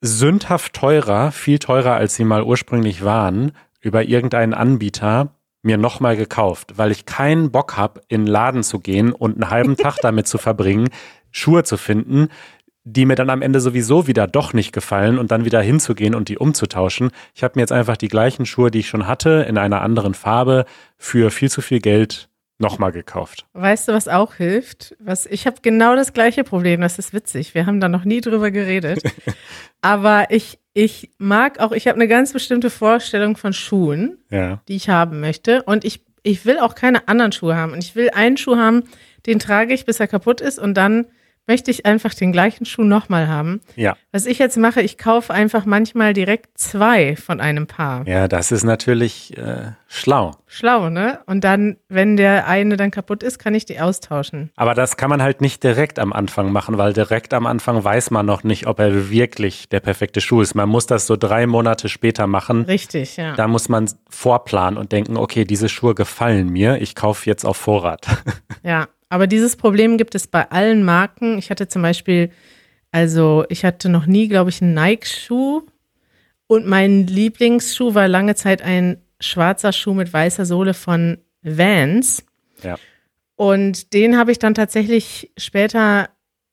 sündhaft 0.00 0.74
teurer, 0.74 1.32
viel 1.32 1.58
teurer 1.58 1.94
als 1.94 2.14
sie 2.14 2.24
mal 2.24 2.44
ursprünglich 2.44 3.04
waren, 3.04 3.52
über 3.80 4.04
irgendeinen 4.04 4.54
Anbieter 4.54 5.34
mir 5.62 5.76
nochmal 5.76 6.16
gekauft, 6.16 6.74
weil 6.76 6.92
ich 6.92 7.06
keinen 7.06 7.50
Bock 7.50 7.76
habe, 7.76 8.00
in 8.08 8.22
den 8.22 8.26
Laden 8.28 8.62
zu 8.62 8.78
gehen 8.78 9.12
und 9.12 9.34
einen 9.34 9.50
halben 9.50 9.76
Tag 9.76 9.96
damit 10.00 10.28
zu 10.28 10.38
verbringen, 10.38 10.88
Schuhe 11.32 11.64
zu 11.64 11.76
finden, 11.76 12.28
die 12.88 13.04
mir 13.04 13.16
dann 13.16 13.30
am 13.30 13.42
Ende 13.42 13.58
sowieso 13.58 14.06
wieder 14.06 14.28
doch 14.28 14.52
nicht 14.52 14.72
gefallen 14.72 15.18
und 15.18 15.32
dann 15.32 15.44
wieder 15.44 15.60
hinzugehen 15.60 16.14
und 16.14 16.28
die 16.28 16.38
umzutauschen. 16.38 17.10
Ich 17.34 17.42
habe 17.42 17.54
mir 17.56 17.62
jetzt 17.62 17.72
einfach 17.72 17.96
die 17.96 18.06
gleichen 18.06 18.46
Schuhe, 18.46 18.70
die 18.70 18.78
ich 18.78 18.88
schon 18.88 19.08
hatte, 19.08 19.44
in 19.48 19.58
einer 19.58 19.82
anderen 19.82 20.14
Farbe 20.14 20.66
für 20.96 21.32
viel 21.32 21.50
zu 21.50 21.60
viel 21.62 21.80
Geld 21.80 22.28
nochmal 22.58 22.92
gekauft. 22.92 23.44
Weißt 23.54 23.88
du, 23.88 23.92
was 23.92 24.06
auch 24.06 24.34
hilft? 24.34 24.94
Was, 25.00 25.26
ich 25.26 25.46
habe 25.48 25.56
genau 25.62 25.96
das 25.96 26.12
gleiche 26.12 26.44
Problem, 26.44 26.80
das 26.80 26.98
ist 27.00 27.12
witzig. 27.12 27.54
Wir 27.56 27.66
haben 27.66 27.80
da 27.80 27.88
noch 27.88 28.04
nie 28.04 28.20
drüber 28.20 28.52
geredet. 28.52 29.02
Aber 29.82 30.26
ich, 30.30 30.58
ich 30.72 31.10
mag 31.18 31.58
auch, 31.58 31.72
ich 31.72 31.88
habe 31.88 31.96
eine 31.96 32.08
ganz 32.08 32.32
bestimmte 32.32 32.70
Vorstellung 32.70 33.36
von 33.36 33.52
Schuhen, 33.52 34.18
Ja. 34.30 34.62
die 34.68 34.76
ich 34.76 34.88
haben 34.88 35.18
möchte. 35.20 35.64
Und 35.64 35.84
ich, 35.84 36.04
ich 36.22 36.46
will 36.46 36.60
auch 36.60 36.76
keine 36.76 37.08
anderen 37.08 37.32
Schuhe 37.32 37.56
haben. 37.56 37.72
Und 37.72 37.82
ich 37.82 37.96
will 37.96 38.10
einen 38.14 38.36
Schuh 38.36 38.56
haben, 38.56 38.84
den 39.26 39.40
trage 39.40 39.74
ich, 39.74 39.84
bis 39.86 39.98
er 39.98 40.06
kaputt 40.06 40.40
ist. 40.40 40.58
Und 40.60 40.74
dann 40.74 41.06
möchte 41.46 41.70
ich 41.70 41.86
einfach 41.86 42.14
den 42.14 42.32
gleichen 42.32 42.64
Schuh 42.64 42.84
nochmal 42.84 43.28
haben. 43.28 43.60
Ja. 43.76 43.96
Was 44.12 44.26
ich 44.26 44.38
jetzt 44.38 44.56
mache, 44.56 44.82
ich 44.82 44.98
kaufe 44.98 45.32
einfach 45.32 45.64
manchmal 45.64 46.12
direkt 46.12 46.58
zwei 46.58 47.16
von 47.16 47.40
einem 47.40 47.66
Paar. 47.66 48.06
Ja, 48.06 48.28
das 48.28 48.52
ist 48.52 48.64
natürlich 48.64 49.36
äh, 49.36 49.72
schlau. 49.86 50.32
Schlau, 50.46 50.90
ne? 50.90 51.20
Und 51.26 51.44
dann, 51.44 51.76
wenn 51.88 52.16
der 52.16 52.46
eine 52.46 52.76
dann 52.76 52.90
kaputt 52.90 53.22
ist, 53.22 53.38
kann 53.38 53.54
ich 53.54 53.64
die 53.64 53.80
austauschen. 53.80 54.50
Aber 54.56 54.74
das 54.74 54.96
kann 54.96 55.10
man 55.10 55.22
halt 55.22 55.40
nicht 55.40 55.62
direkt 55.62 55.98
am 55.98 56.12
Anfang 56.12 56.52
machen, 56.52 56.78
weil 56.78 56.92
direkt 56.92 57.34
am 57.34 57.46
Anfang 57.46 57.82
weiß 57.82 58.10
man 58.10 58.26
noch 58.26 58.44
nicht, 58.44 58.66
ob 58.66 58.78
er 58.80 59.10
wirklich 59.10 59.68
der 59.68 59.80
perfekte 59.80 60.20
Schuh 60.20 60.40
ist. 60.40 60.54
Man 60.54 60.68
muss 60.68 60.86
das 60.86 61.06
so 61.06 61.16
drei 61.16 61.46
Monate 61.46 61.88
später 61.88 62.26
machen. 62.26 62.62
Richtig, 62.64 63.16
ja. 63.16 63.34
Da 63.34 63.48
muss 63.48 63.68
man 63.68 63.88
vorplanen 64.08 64.78
und 64.78 64.92
denken, 64.92 65.16
okay, 65.16 65.44
diese 65.44 65.68
Schuhe 65.68 65.94
gefallen 65.94 66.48
mir, 66.48 66.80
ich 66.80 66.94
kaufe 66.94 67.28
jetzt 67.28 67.44
auf 67.44 67.56
Vorrat. 67.56 68.06
Ja, 68.62 68.88
aber 69.08 69.26
dieses 69.26 69.56
Problem 69.56 69.98
gibt 69.98 70.14
es 70.14 70.26
bei 70.26 70.50
allen 70.50 70.82
Marken. 70.82 71.38
Ich 71.38 71.50
hatte 71.50 71.68
zum 71.68 71.82
Beispiel, 71.82 72.30
also 72.90 73.44
ich 73.48 73.64
hatte 73.64 73.88
noch 73.88 74.06
nie, 74.06 74.28
glaube 74.28 74.50
ich, 74.50 74.62
einen 74.62 74.74
Nike-Schuh. 74.74 75.62
Und 76.48 76.66
mein 76.66 77.06
Lieblingsschuh 77.06 77.94
war 77.94 78.08
lange 78.08 78.34
Zeit 78.34 78.62
ein 78.62 78.98
schwarzer 79.20 79.72
Schuh 79.72 79.94
mit 79.94 80.12
weißer 80.12 80.46
Sohle 80.46 80.74
von 80.74 81.18
Vans. 81.42 82.24
Ja. 82.62 82.76
Und 83.36 83.92
den 83.92 84.16
habe 84.16 84.32
ich 84.32 84.38
dann 84.38 84.54
tatsächlich 84.54 85.32
später 85.36 86.08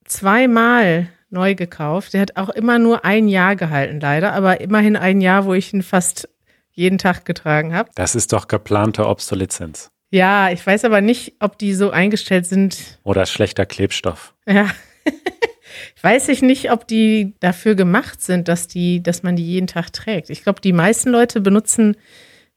zweimal 0.06 1.10
neu 1.30 1.56
gekauft. 1.56 2.14
Der 2.14 2.22
hat 2.22 2.38
auch 2.38 2.50
immer 2.50 2.80
nur 2.80 3.06
ein 3.06 3.28
Jahr 3.28 3.56
gehalten, 3.56 4.00
leider, 4.00 4.34
aber 4.34 4.62
immerhin 4.62 4.96
ein 4.96 5.22
Jahr, 5.22 5.46
wo 5.46 5.54
ich 5.54 5.74
ihn 5.74 5.82
fast 5.82 6.30
jeden 6.72 6.98
Tag 6.98 7.26
getragen 7.26 7.74
habe. 7.74 7.90
Das 7.96 8.16
ist 8.16 8.34
doch 8.34 8.48
geplante 8.48 9.08
Obsoleszenz 9.08 9.93
Ja, 10.14 10.52
ich 10.52 10.64
weiß 10.64 10.86
aber 10.86 11.02
nicht, 11.02 11.34
ob 11.40 11.58
die 11.58 11.74
so 11.74 11.90
eingestellt 11.90 12.46
sind, 12.46 13.00
oder 13.04 13.26
schlechter 13.26 13.66
Klebstoff. 13.66 14.36
Ja. 14.48 14.68
Weiß 16.04 16.30
ich 16.30 16.44
nicht, 16.44 16.72
ob 16.72 16.88
die 16.88 17.34
dafür 17.40 17.74
gemacht 17.74 18.22
sind, 18.22 18.48
dass 18.48 18.68
die, 18.68 19.02
dass 19.02 19.24
man 19.24 19.36
die 19.36 19.44
jeden 19.46 19.66
Tag 19.66 19.92
trägt. 19.92 20.30
Ich 20.30 20.44
glaube, 20.44 20.62
die 20.62 20.72
meisten 20.72 21.10
Leute 21.10 21.42
benutzen 21.42 21.98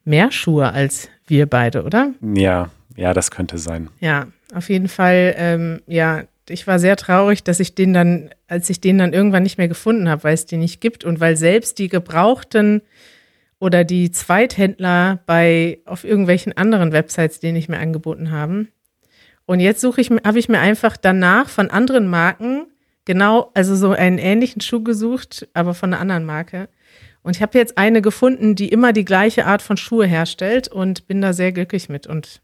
mehr 0.04 0.32
Schuhe 0.32 0.70
als 0.70 1.08
wir 1.26 1.46
beide, 1.46 1.84
oder? 1.84 2.12
Ja, 2.20 2.68
ja, 2.94 3.14
das 3.14 3.30
könnte 3.30 3.56
sein. 3.56 3.88
Ja, 4.00 4.26
auf 4.54 4.68
jeden 4.68 4.88
Fall. 4.88 5.34
Ähm, 5.38 5.80
ja, 5.86 6.24
ich 6.50 6.66
war 6.66 6.78
sehr 6.78 6.96
traurig, 6.96 7.42
dass 7.42 7.58
ich 7.58 7.74
den 7.74 7.94
dann, 7.94 8.28
als 8.48 8.68
ich 8.68 8.82
den 8.82 8.98
dann 8.98 9.14
irgendwann 9.14 9.44
nicht 9.44 9.56
mehr 9.56 9.68
gefunden 9.68 10.10
habe, 10.10 10.24
weil 10.24 10.34
es 10.34 10.44
den 10.44 10.60
nicht 10.60 10.82
gibt 10.82 11.04
und 11.04 11.20
weil 11.20 11.38
selbst 11.38 11.78
die 11.78 11.88
gebrauchten 11.88 12.82
oder 13.58 13.84
die 13.84 14.10
Zweithändler 14.10 15.20
bei 15.26 15.80
auf 15.84 16.04
irgendwelchen 16.04 16.56
anderen 16.56 16.92
Websites 16.92 17.40
den 17.40 17.54
nicht 17.54 17.68
mehr 17.68 17.80
angeboten 17.80 18.30
haben. 18.30 18.68
Und 19.46 19.60
jetzt 19.60 19.80
suche 19.80 20.00
ich, 20.00 20.10
habe 20.10 20.38
ich 20.38 20.48
mir 20.48 20.58
einfach 20.58 20.96
danach 20.96 21.48
von 21.48 21.70
anderen 21.70 22.08
Marken 22.08 22.66
genau, 23.06 23.50
also 23.54 23.74
so 23.74 23.92
einen 23.92 24.18
ähnlichen 24.18 24.60
Schuh 24.60 24.82
gesucht, 24.82 25.48
aber 25.54 25.72
von 25.72 25.94
einer 25.94 26.02
anderen 26.02 26.26
Marke. 26.26 26.68
Und 27.22 27.36
ich 27.36 27.42
habe 27.42 27.56
jetzt 27.58 27.78
eine 27.78 28.02
gefunden, 28.02 28.54
die 28.54 28.68
immer 28.68 28.92
die 28.92 29.04
gleiche 29.04 29.46
Art 29.46 29.62
von 29.62 29.78
Schuhe 29.78 30.06
herstellt 30.06 30.68
und 30.68 31.06
bin 31.06 31.22
da 31.22 31.32
sehr 31.32 31.52
glücklich 31.52 31.88
mit. 31.88 32.06
Und 32.06 32.42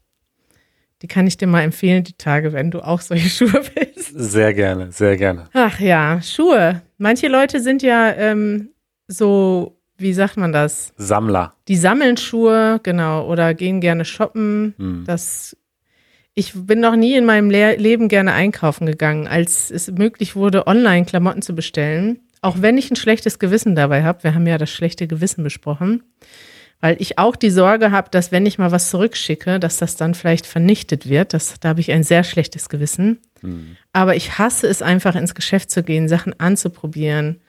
die 1.01 1.07
kann 1.07 1.27
ich 1.27 1.37
dir 1.37 1.47
mal 1.47 1.61
empfehlen, 1.61 2.03
die 2.03 2.17
Tage, 2.17 2.53
wenn 2.53 2.71
du 2.71 2.81
auch 2.81 3.01
solche 3.01 3.29
Schuhe 3.47 3.61
willst. 3.75 4.11
Sehr 4.15 4.53
gerne, 4.53 4.91
sehr 4.91 5.15
gerne. 5.15 5.49
Ach 5.53 5.79
ja, 5.79 6.21
Schuhe. 6.21 6.81
Manche 6.97 7.27
Leute 7.27 7.59
sind 7.59 7.83
ja 7.83 8.11
ähm, 8.13 8.69
so, 9.07 9.79
wie 9.97 10.13
sagt 10.13 10.37
man 10.37 10.51
das? 10.51 10.93
Sammler. 10.97 11.53
Die 11.67 11.75
sammeln 11.75 12.17
Schuhe, 12.17 12.79
genau, 12.83 13.27
oder 13.27 13.53
gehen 13.53 13.81
gerne 13.81 14.05
shoppen. 14.05 14.73
Hm. 14.77 15.03
Das, 15.05 15.55
ich 16.33 16.53
bin 16.53 16.79
noch 16.79 16.95
nie 16.95 17.15
in 17.15 17.25
meinem 17.25 17.49
Le 17.49 17.75
Leben 17.75 18.07
gerne 18.07 18.33
einkaufen 18.33 18.85
gegangen, 18.85 19.27
als 19.27 19.71
es 19.71 19.91
möglich 19.91 20.35
wurde, 20.35 20.67
online 20.67 21.05
Klamotten 21.05 21.41
zu 21.41 21.53
bestellen. 21.53 22.19
Auch 22.41 22.57
wenn 22.59 22.77
ich 22.77 22.91
ein 22.91 22.97
schlechtes 22.97 23.39
Gewissen 23.39 23.75
dabei 23.75 24.03
habe. 24.03 24.23
Wir 24.23 24.35
haben 24.35 24.47
ja 24.47 24.57
das 24.57 24.69
schlechte 24.69 25.07
Gewissen 25.07 25.43
besprochen. 25.43 26.03
Weil 26.81 26.97
ich 26.99 27.17
auch 27.17 27.37
die 27.37 27.49
Sorge 27.49 27.91
habe, 27.91 28.09
dass 28.11 28.33
wenn 28.33 28.45
ich 28.45 28.57
mal 28.57 28.73
was 28.73 28.89
zurückschicke, 28.89 29.57
dass 29.57 29.77
das 29.77 29.95
dann 29.95 30.13
vielleicht 30.13 30.45
vernichtet 30.45 31.07
wird. 31.07 31.33
Das, 31.33 31.57
da 31.61 31.69
habe 31.69 31.79
ich 31.79 31.93
ein 31.93 32.03
sehr 32.03 32.25
schlechtes 32.25 32.67
Gewissen. 32.67 33.19
Hm. 33.39 33.77
Aber 33.93 34.17
ich 34.17 34.37
hasse 34.37 34.67
es 34.67 34.81
einfach, 34.81 35.15
ins 35.15 35.35
Geschäft 35.35 35.71
zu 35.71 35.81
gehen, 35.83 36.09
Sachen 36.09 36.37
anzuprobieren, 36.37 37.39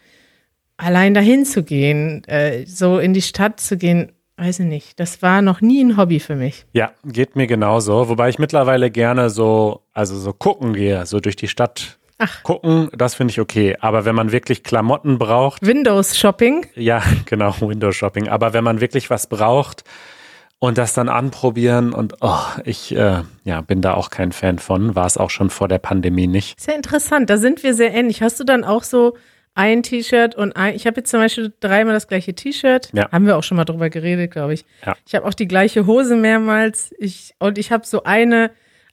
allein 0.76 1.14
dahin 1.14 1.45
zu 1.45 1.62
gehen, 1.62 2.25
äh, 2.25 2.66
so 2.66 2.99
in 2.99 3.14
die 3.14 3.23
Stadt 3.23 3.61
zu 3.61 3.76
gehen, 3.76 4.12
weiß 4.37 4.61
ich 4.61 4.66
nicht. 4.66 5.00
Das 5.00 5.23
war 5.23 5.43
noch 5.43 5.61
nie 5.61 5.83
ein 5.83 5.97
Hobby 5.97 6.21
für 6.21 6.37
mich. 6.37 6.66
Ja, 6.73 6.93
geht 7.04 7.37
mir 7.37 7.47
genauso. 7.47 8.09
Wobei 8.09 8.28
ich 8.28 8.38
mittlerweile 8.38 8.90
gerne 8.90 9.31
so, 9.31 9.83
also 9.93 10.19
so 10.19 10.33
gucken 10.33 10.75
gehe, 10.75 11.07
so 11.07 11.21
durch 11.21 11.37
die 11.37 11.49
Stadt 11.49 11.99
Ach. 12.19 12.43
gucken, 12.43 12.88
das 12.97 13.14
finde 13.14 13.33
ich 13.33 13.40
okay. 13.40 13.76
Aber 13.81 14.04
wenn 14.04 14.14
man 14.14 14.33
wirklich 14.33 14.62
Klamotten 14.64 15.19
braucht, 15.19 15.64
Windows 15.64 16.19
Shopping, 16.19 16.66
ja, 16.75 17.02
genau, 17.26 17.54
Window 17.61 17.93
Shopping. 17.93 18.28
Aber 18.28 18.52
wenn 18.52 18.64
man 18.64 18.81
wirklich 18.81 19.11
was 19.11 19.28
braucht 19.28 19.85
und 20.59 20.78
das 20.78 20.95
dann 20.95 21.09
anprobieren 21.09 21.93
und 21.93 22.16
oh, 22.21 22.38
ich 22.64 22.95
äh, 22.97 23.23
ja, 23.45 23.61
bin 23.61 23.83
da 23.83 23.95
auch 23.95 24.11
kein 24.11 24.33
Fan 24.33 24.59
von, 24.59 24.95
war 24.95 25.07
es 25.07 25.16
auch 25.16 25.31
schon 25.31 25.50
vor 25.50 25.69
der 25.69 25.78
Pandemie 25.78 26.26
nicht. 26.26 26.66
ja 26.66 26.75
interessant. 26.75 27.31
Da 27.31 27.37
sind 27.37 27.62
wir 27.62 27.75
sehr 27.75 27.95
ähnlich. 27.95 28.23
Hast 28.23 28.40
du 28.40 28.45
dann 28.45 28.64
auch 28.64 28.83
so 28.83 29.16
ein 29.54 29.82
T-Shirt 29.82 30.34
und 30.34 30.56
ein, 30.56 30.75
ich 30.75 30.87
habe 30.87 30.99
jetzt 30.99 31.11
zum 31.11 31.20
Beispiel 31.20 31.52
dreimal 31.61 31.94
das 31.94 32.08
gleiche 32.08 32.34
T-Shirt. 32.34 32.90
Ja. 32.92 33.11
Haben 33.11 33.26
wir 33.26 33.37
auch 33.37 33.42
schon 33.42 33.56
mal 33.56 33.64
drüber 33.64 33.88
geredet, 33.88 34.32
glaube 34.32 34.54
ich. 34.54 34.64
Ja. 34.84 34.96
Ich 35.06 35.14
habe 35.14 35.26
auch 35.26 35.34
die 35.34 35.49
gleiche 35.49 35.87
Hose 35.87 36.16
mehrmals. 36.16 36.92
Ich, 36.99 37.34
und 37.38 37.56
ich 37.58 37.70
habe 37.70 37.87
so 37.87 38.02
eine, 38.02 38.50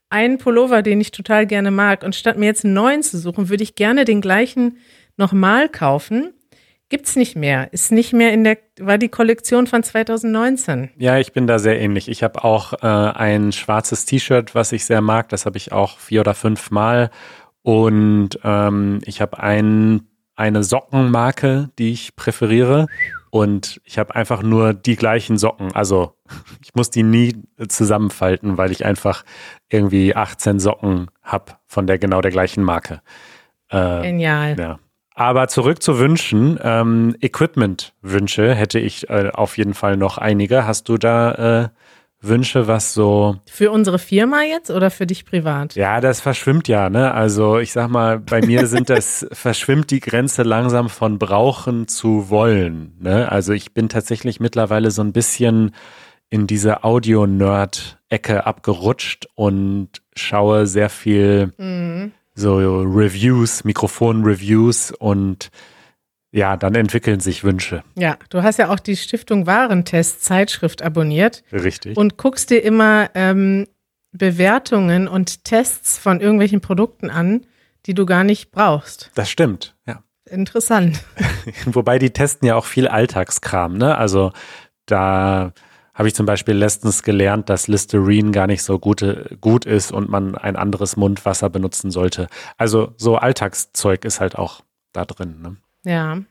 einen 0.09 0.37
Pullover, 0.37 0.81
den 0.83 1.01
ich 1.01 1.11
total 1.11 1.47
gerne 1.47 1.71
mag. 1.71 2.03
Und 2.03 2.15
statt 2.15 2.37
mir 2.37 2.45
jetzt 2.45 2.63
einen 2.63 2.75
neuen 2.75 3.01
zu 3.01 3.17
suchen, 3.17 3.49
würde 3.49 3.63
ich 3.63 3.75
gerne 3.75 4.05
den 4.05 4.21
gleichen 4.21 4.77
nochmal 5.17 5.67
kaufen. 5.67 6.33
Gibt's 6.89 7.15
nicht 7.15 7.37
mehr. 7.37 7.71
Ist 7.71 7.91
nicht 7.91 8.11
mehr 8.11 8.33
in 8.33 8.43
der, 8.43 8.57
war 8.77 8.97
die 8.97 9.07
Kollektion 9.07 9.65
von 9.65 9.81
2019. 9.81 10.89
Ja, 10.97 11.17
ich 11.17 11.31
bin 11.31 11.47
da 11.47 11.57
sehr 11.57 11.79
ähnlich. 11.79 12.09
Ich 12.09 12.21
habe 12.21 12.43
auch 12.43 12.73
äh, 12.83 12.85
ein 12.85 13.53
schwarzes 13.53 14.05
T-Shirt, 14.05 14.53
was 14.53 14.73
ich 14.73 14.83
sehr 14.83 14.99
mag. 14.99 15.29
Das 15.29 15.45
habe 15.45 15.57
ich 15.57 15.71
auch 15.71 15.97
vier 15.97 16.19
oder 16.19 16.33
fünf 16.33 16.69
Mal. 16.69 17.09
Und 17.63 18.39
ähm, 18.43 18.99
ich 19.05 19.21
habe 19.21 19.39
ein, 19.39 20.10
eine 20.41 20.63
Sockenmarke, 20.63 21.69
die 21.77 21.91
ich 21.91 22.15
präferiere. 22.15 22.87
Und 23.29 23.79
ich 23.85 23.97
habe 23.97 24.15
einfach 24.15 24.41
nur 24.41 24.73
die 24.73 24.95
gleichen 24.95 25.37
Socken. 25.37 25.73
Also 25.73 26.15
ich 26.63 26.73
muss 26.73 26.89
die 26.89 27.03
nie 27.03 27.35
zusammenfalten, 27.67 28.57
weil 28.57 28.71
ich 28.71 28.83
einfach 28.83 29.23
irgendwie 29.69 30.15
18 30.15 30.59
Socken 30.59 31.07
habe 31.21 31.53
von 31.67 31.85
der 31.87 31.99
genau 31.99 32.21
der 32.21 32.31
gleichen 32.31 32.63
Marke. 32.63 33.01
Äh, 33.69 34.01
Genial. 34.01 34.59
ja. 34.59 34.79
Aber 35.13 35.47
zurück 35.47 35.83
zu 35.83 35.99
Wünschen. 35.99 36.57
Ähm, 36.63 37.15
Equipment-Wünsche 37.21 38.55
hätte 38.55 38.79
ich 38.79 39.09
äh, 39.09 39.29
auf 39.31 39.57
jeden 39.57 39.75
Fall 39.75 39.95
noch 39.95 40.17
einige. 40.17 40.65
Hast 40.65 40.89
du 40.89 40.97
da 40.97 41.65
äh, 41.65 41.69
Wünsche, 42.23 42.67
was 42.67 42.93
so. 42.93 43.37
Für 43.47 43.71
unsere 43.71 43.97
Firma 43.97 44.43
jetzt 44.43 44.69
oder 44.69 44.91
für 44.91 45.07
dich 45.07 45.25
privat? 45.25 45.73
Ja, 45.75 46.01
das 46.01 46.21
verschwimmt 46.21 46.67
ja, 46.67 46.89
ne? 46.89 47.13
Also 47.13 47.57
ich 47.57 47.71
sag 47.71 47.89
mal, 47.89 48.19
bei 48.19 48.45
mir 48.45 48.67
sind 48.67 48.89
das, 48.89 49.25
verschwimmt 49.31 49.89
die 49.89 49.99
Grenze 50.01 50.43
langsam 50.43 50.87
von 50.89 51.17
brauchen 51.17 51.87
zu 51.87 52.29
wollen. 52.29 52.93
Ne? 52.99 53.31
Also 53.31 53.53
ich 53.53 53.73
bin 53.73 53.89
tatsächlich 53.89 54.39
mittlerweile 54.39 54.91
so 54.91 55.01
ein 55.01 55.13
bisschen 55.13 55.71
in 56.29 56.45
diese 56.47 56.83
Audio-Nerd-Ecke 56.83 58.45
abgerutscht 58.45 59.27
und 59.35 59.89
schaue 60.15 60.67
sehr 60.67 60.89
viel 60.89 61.53
Mhm. 61.57 62.11
so 62.35 62.57
Reviews, 62.57 63.63
Mikrofon-Reviews 63.63 64.91
und 64.91 65.49
ja, 66.31 66.57
dann 66.57 66.75
entwickeln 66.75 67.19
sich 67.19 67.43
Wünsche. 67.43 67.83
Ja, 67.95 68.17
du 68.29 68.41
hast 68.41 68.57
ja 68.57 68.69
auch 68.69 68.79
die 68.79 68.95
Stiftung 68.95 69.47
Warentest 69.47 70.23
Zeitschrift 70.23 70.81
abonniert 70.81 71.43
Richtig. 71.51 71.97
und 71.97 72.17
guckst 72.17 72.49
dir 72.49 72.63
immer 72.63 73.09
ähm, 73.15 73.67
Bewertungen 74.13 75.07
und 75.07 75.43
Tests 75.43 75.97
von 75.97 76.21
irgendwelchen 76.21 76.61
Produkten 76.61 77.09
an, 77.09 77.45
die 77.85 77.93
du 77.93 78.05
gar 78.05 78.23
nicht 78.23 78.51
brauchst. 78.51 79.11
das 79.15 79.29
stimmt, 79.29 79.75
ja. 79.87 80.03
Interessant. 80.29 81.03
Wobei 81.65 81.99
die 81.99 82.11
testen 82.11 82.47
ja 82.47 82.55
auch 82.55 82.65
viel 82.65 82.87
Alltagskram, 82.87 83.77
ne? 83.77 83.97
Also 83.97 84.31
da 84.85 85.51
habe 85.93 86.07
ich 86.07 86.15
zum 86.15 86.25
Beispiel 86.25 86.55
letztens 86.55 87.03
gelernt, 87.03 87.49
dass 87.49 87.67
Listerine 87.67 88.31
gar 88.31 88.47
nicht 88.47 88.63
so 88.63 88.79
gute, 88.79 89.37
gut 89.41 89.65
ist 89.65 89.91
und 89.91 90.09
man 90.09 90.35
ein 90.35 90.55
anderes 90.55 90.95
Mundwasser 90.95 91.49
benutzen 91.49 91.91
sollte. 91.91 92.27
Also 92.57 92.93
so 92.95 93.17
Alltagszeug 93.17 94.05
ist 94.05 94.21
halt 94.21 94.37
auch 94.37 94.61
da 94.93 95.03
drin. 95.03 95.41
Ne? 95.41 95.57
Ja. 95.83 96.21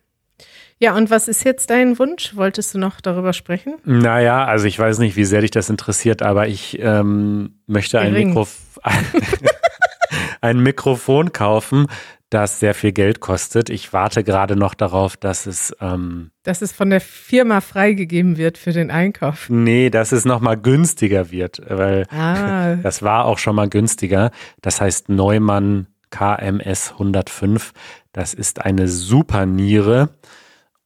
Ja, 0.79 0.97
und 0.97 1.11
was 1.11 1.29
ist 1.29 1.45
jetzt 1.45 1.69
dein 1.69 1.99
Wunsch? 1.99 2.35
Wolltest 2.37 2.75
du 2.75 2.79
noch 2.79 3.03
darüber 3.03 3.35
sprechen? 3.35 3.75
Naja, 3.85 4.47
also 4.47 4.67
ich 4.67 4.79
weiß 4.79 4.99
nicht, 4.99 5.15
wie 5.15 5.27
sehr 5.27 5.43
dich 5.43 5.51
das 5.51 5.69
interessiert, 5.69 6.23
aber 6.23 6.49
ich 6.49 6.79
ähm, 6.81 7.61
möchte 7.67 8.01
ein, 8.01 8.15
Mikrof 8.15 8.57
ein 10.41 10.61
Mikrofon 10.61 11.33
kaufen, 11.33 11.87
das 12.31 12.61
sehr 12.61 12.75
viel 12.75 12.93
Geld 12.93 13.21
kostet. 13.21 13.69
Ich 13.69 13.93
warte 13.93 14.25
gerade 14.25 14.57
noch 14.57 14.75
darauf, 14.75 15.17
dass 15.17 15.47
es. 15.47 15.77
Ähm, 15.81 16.31
dass 16.45 16.63
es 16.63 16.73
von 16.73 16.89
der 16.89 17.01
Firma 17.01 17.61
freigegeben 17.61 18.39
wird 18.39 18.57
für 18.57 18.73
den 18.73 18.91
Einkauf. 18.91 19.51
Nee, 19.51 19.91
dass 19.91 20.13
es 20.13 20.25
nochmal 20.25 20.57
günstiger 20.57 21.31
wird, 21.31 21.61
weil 21.69 22.07
ah. 22.11 22.77
das 22.83 23.03
war 23.03 23.27
auch 23.27 23.39
schon 23.39 23.57
mal 23.57 23.69
günstiger. 23.69 24.31
Das 24.63 24.81
heißt 24.81 25.09
Neumann 25.09 25.89
KMS 26.11 26.93
105. 26.93 27.73
Das 28.13 28.35
ist 28.35 28.65
eine 28.65 28.89
super 28.89 29.47
Niere 29.47 30.11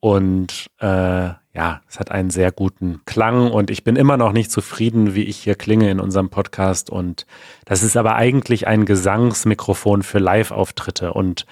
und 0.00 0.66
äh, 0.80 1.30
ja, 1.54 1.80
es 1.88 2.00
hat 2.00 2.10
einen 2.10 2.30
sehr 2.30 2.50
guten 2.50 3.00
Klang 3.06 3.50
und 3.50 3.70
ich 3.70 3.84
bin 3.84 3.94
immer 3.94 4.16
noch 4.16 4.32
nicht 4.32 4.50
zufrieden, 4.50 5.14
wie 5.14 5.22
ich 5.22 5.36
hier 5.36 5.54
klinge 5.54 5.88
in 5.88 6.00
unserem 6.00 6.28
Podcast. 6.28 6.90
Und 6.90 7.26
das 7.64 7.84
ist 7.84 7.96
aber 7.96 8.16
eigentlich 8.16 8.66
ein 8.66 8.84
Gesangsmikrofon 8.86 10.02
für 10.02 10.18
Live-Auftritte 10.18 11.12
und 11.12 11.46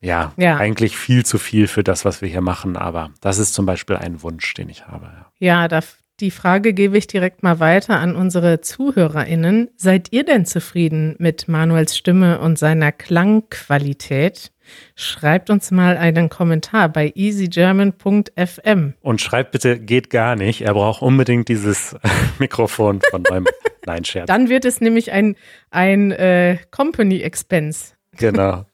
ja, 0.00 0.32
ja, 0.36 0.58
eigentlich 0.58 0.98
viel 0.98 1.24
zu 1.24 1.38
viel 1.38 1.66
für 1.66 1.82
das, 1.82 2.04
was 2.04 2.20
wir 2.20 2.28
hier 2.28 2.42
machen. 2.42 2.76
Aber 2.76 3.10
das 3.22 3.38
ist 3.38 3.54
zum 3.54 3.64
Beispiel 3.64 3.96
ein 3.96 4.22
Wunsch, 4.22 4.52
den 4.52 4.68
ich 4.68 4.86
habe. 4.86 5.10
Ja, 5.38 5.66
da, 5.66 5.80
die 6.20 6.30
Frage 6.30 6.74
gebe 6.74 6.96
ich 6.96 7.06
direkt 7.06 7.42
mal 7.42 7.58
weiter 7.58 7.98
an 7.98 8.14
unsere 8.14 8.60
ZuhörerInnen. 8.60 9.70
Seid 9.76 10.12
ihr 10.12 10.24
denn 10.24 10.46
zufrieden 10.46 11.16
mit 11.18 11.48
Manuels 11.48 11.96
Stimme 11.96 12.38
und 12.40 12.58
seiner 12.58 12.92
Klangqualität? 12.92 14.52
Schreibt 14.94 15.50
uns 15.50 15.70
mal 15.70 15.96
einen 15.96 16.28
Kommentar 16.28 16.88
bei 16.88 17.12
easygerman.fm. 17.14 18.94
Und 19.00 19.20
schreibt 19.20 19.50
bitte, 19.50 19.78
geht 19.78 20.08
gar 20.10 20.36
nicht. 20.36 20.62
Er 20.62 20.74
braucht 20.74 21.02
unbedingt 21.02 21.48
dieses 21.48 21.96
Mikrofon 22.38 23.00
von 23.10 23.22
meinem 23.28 23.46
Nein, 23.86 24.04
Scherz. 24.04 24.26
Dann 24.26 24.48
wird 24.48 24.64
es 24.64 24.80
nämlich 24.80 25.12
ein, 25.12 25.36
ein 25.70 26.12
äh, 26.12 26.58
Company 26.70 27.20
Expense. 27.20 27.94
Genau. 28.16 28.64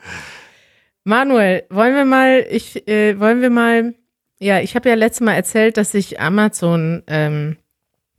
Manuel, 1.04 1.64
wollen 1.70 1.94
wir 1.94 2.04
mal, 2.04 2.44
ich, 2.50 2.88
äh, 2.88 3.20
wollen 3.20 3.40
wir 3.40 3.50
mal, 3.50 3.94
ja, 4.38 4.60
ich 4.60 4.74
habe 4.74 4.88
ja 4.88 4.94
letztes 4.94 5.24
Mal 5.24 5.34
erzählt, 5.34 5.76
dass 5.76 5.94
ich 5.94 6.20
Amazon 6.20 7.02
ähm, 7.06 7.56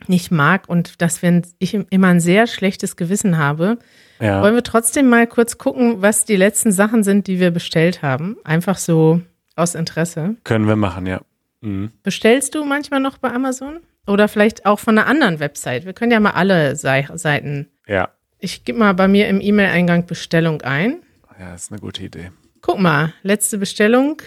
nicht 0.07 0.31
mag 0.31 0.69
und 0.69 1.01
dass 1.01 1.21
wenn 1.21 1.45
ich 1.59 1.73
immer 1.73 2.07
ein 2.07 2.19
sehr 2.19 2.47
schlechtes 2.47 2.95
Gewissen 2.95 3.37
habe, 3.37 3.79
ja. 4.19 4.41
wollen 4.41 4.55
wir 4.55 4.63
trotzdem 4.63 5.09
mal 5.09 5.27
kurz 5.27 5.57
gucken, 5.57 6.01
was 6.01 6.25
die 6.25 6.35
letzten 6.35 6.71
Sachen 6.71 7.03
sind, 7.03 7.27
die 7.27 7.39
wir 7.39 7.51
bestellt 7.51 8.01
haben. 8.01 8.37
Einfach 8.43 8.77
so 8.77 9.21
aus 9.55 9.75
Interesse. 9.75 10.35
Können 10.43 10.67
wir 10.67 10.75
machen, 10.75 11.05
ja. 11.05 11.21
Mhm. 11.61 11.91
Bestellst 12.03 12.55
du 12.55 12.63
manchmal 12.63 12.99
noch 12.99 13.17
bei 13.17 13.31
Amazon? 13.31 13.79
Oder 14.05 14.27
vielleicht 14.27 14.65
auch 14.65 14.79
von 14.79 14.97
einer 14.97 15.07
anderen 15.07 15.39
Website? 15.39 15.85
Wir 15.85 15.93
können 15.93 16.11
ja 16.11 16.19
mal 16.19 16.31
alle 16.31 16.75
Seiten. 16.75 17.67
Ja. 17.87 18.09
Ich 18.39 18.63
gebe 18.63 18.79
mal 18.79 18.93
bei 18.93 19.07
mir 19.07 19.27
im 19.27 19.41
E-Mail-Eingang 19.41 20.05
Bestellung 20.05 20.61
ein. 20.61 21.01
Ja, 21.39 21.53
ist 21.53 21.71
eine 21.71 21.81
gute 21.81 22.03
Idee. 22.03 22.31
Guck 22.61 22.79
mal, 22.79 23.13
letzte 23.23 23.57
Bestellung, 23.57 24.21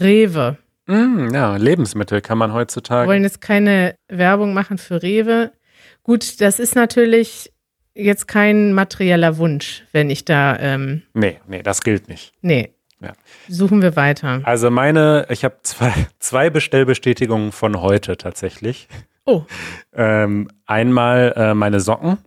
Rewe. 0.00 0.56
Mm, 0.86 1.32
ja, 1.32 1.56
Lebensmittel 1.56 2.20
kann 2.20 2.38
man 2.38 2.52
heutzutage. 2.52 3.06
Wir 3.06 3.12
wollen 3.12 3.22
jetzt 3.22 3.40
keine 3.40 3.96
Werbung 4.08 4.54
machen 4.54 4.78
für 4.78 5.02
Rewe. 5.02 5.52
Gut, 6.02 6.40
das 6.40 6.58
ist 6.58 6.74
natürlich 6.74 7.52
jetzt 7.94 8.28
kein 8.28 8.72
materieller 8.72 9.38
Wunsch, 9.38 9.84
wenn 9.92 10.10
ich 10.10 10.24
da. 10.24 10.58
Ähm, 10.58 11.02
nee, 11.14 11.40
nee, 11.46 11.62
das 11.62 11.82
gilt 11.82 12.08
nicht. 12.08 12.32
Nee. 12.42 12.74
Ja. 13.00 13.12
Suchen 13.48 13.82
wir 13.82 13.96
weiter. 13.96 14.40
Also 14.44 14.70
meine, 14.70 15.26
ich 15.28 15.44
habe 15.44 15.56
zwei, 15.62 15.92
zwei 16.18 16.50
Bestellbestätigungen 16.50 17.52
von 17.52 17.80
heute 17.80 18.16
tatsächlich. 18.16 18.88
Oh. 19.26 19.42
ähm, 19.94 20.48
einmal 20.66 21.32
äh, 21.36 21.54
meine 21.54 21.80
Socken. 21.80 22.18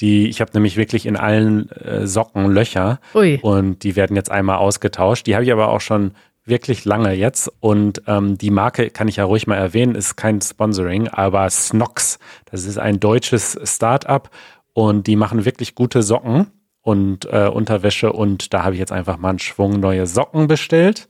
Die, 0.00 0.28
ich 0.28 0.40
habe 0.40 0.50
nämlich 0.54 0.76
wirklich 0.76 1.06
in 1.06 1.16
allen 1.16 1.70
äh, 1.70 2.06
Socken 2.06 2.50
Löcher 2.50 2.98
Ui. 3.14 3.38
und 3.42 3.84
die 3.84 3.94
werden 3.94 4.16
jetzt 4.16 4.30
einmal 4.30 4.56
ausgetauscht. 4.56 5.26
Die 5.26 5.34
habe 5.34 5.44
ich 5.44 5.52
aber 5.52 5.68
auch 5.68 5.80
schon 5.80 6.14
wirklich 6.44 6.84
lange 6.84 7.12
jetzt 7.12 7.50
und 7.60 8.02
ähm, 8.06 8.36
die 8.36 8.50
Marke 8.50 8.90
kann 8.90 9.08
ich 9.08 9.16
ja 9.16 9.24
ruhig 9.24 9.46
mal 9.46 9.56
erwähnen, 9.56 9.94
ist 9.94 10.16
kein 10.16 10.40
Sponsoring, 10.40 11.08
aber 11.08 11.48
Snox, 11.48 12.18
das 12.50 12.64
ist 12.64 12.78
ein 12.78 13.00
deutsches 13.00 13.58
Startup 13.64 14.28
und 14.72 15.06
die 15.06 15.16
machen 15.16 15.44
wirklich 15.44 15.74
gute 15.74 16.02
Socken 16.02 16.48
und 16.82 17.24
äh, 17.32 17.48
Unterwäsche 17.48 18.12
und 18.12 18.52
da 18.52 18.62
habe 18.62 18.74
ich 18.74 18.80
jetzt 18.80 18.92
einfach 18.92 19.16
mal 19.16 19.30
einen 19.30 19.38
Schwung 19.38 19.80
neue 19.80 20.06
Socken 20.06 20.46
bestellt 20.46 21.08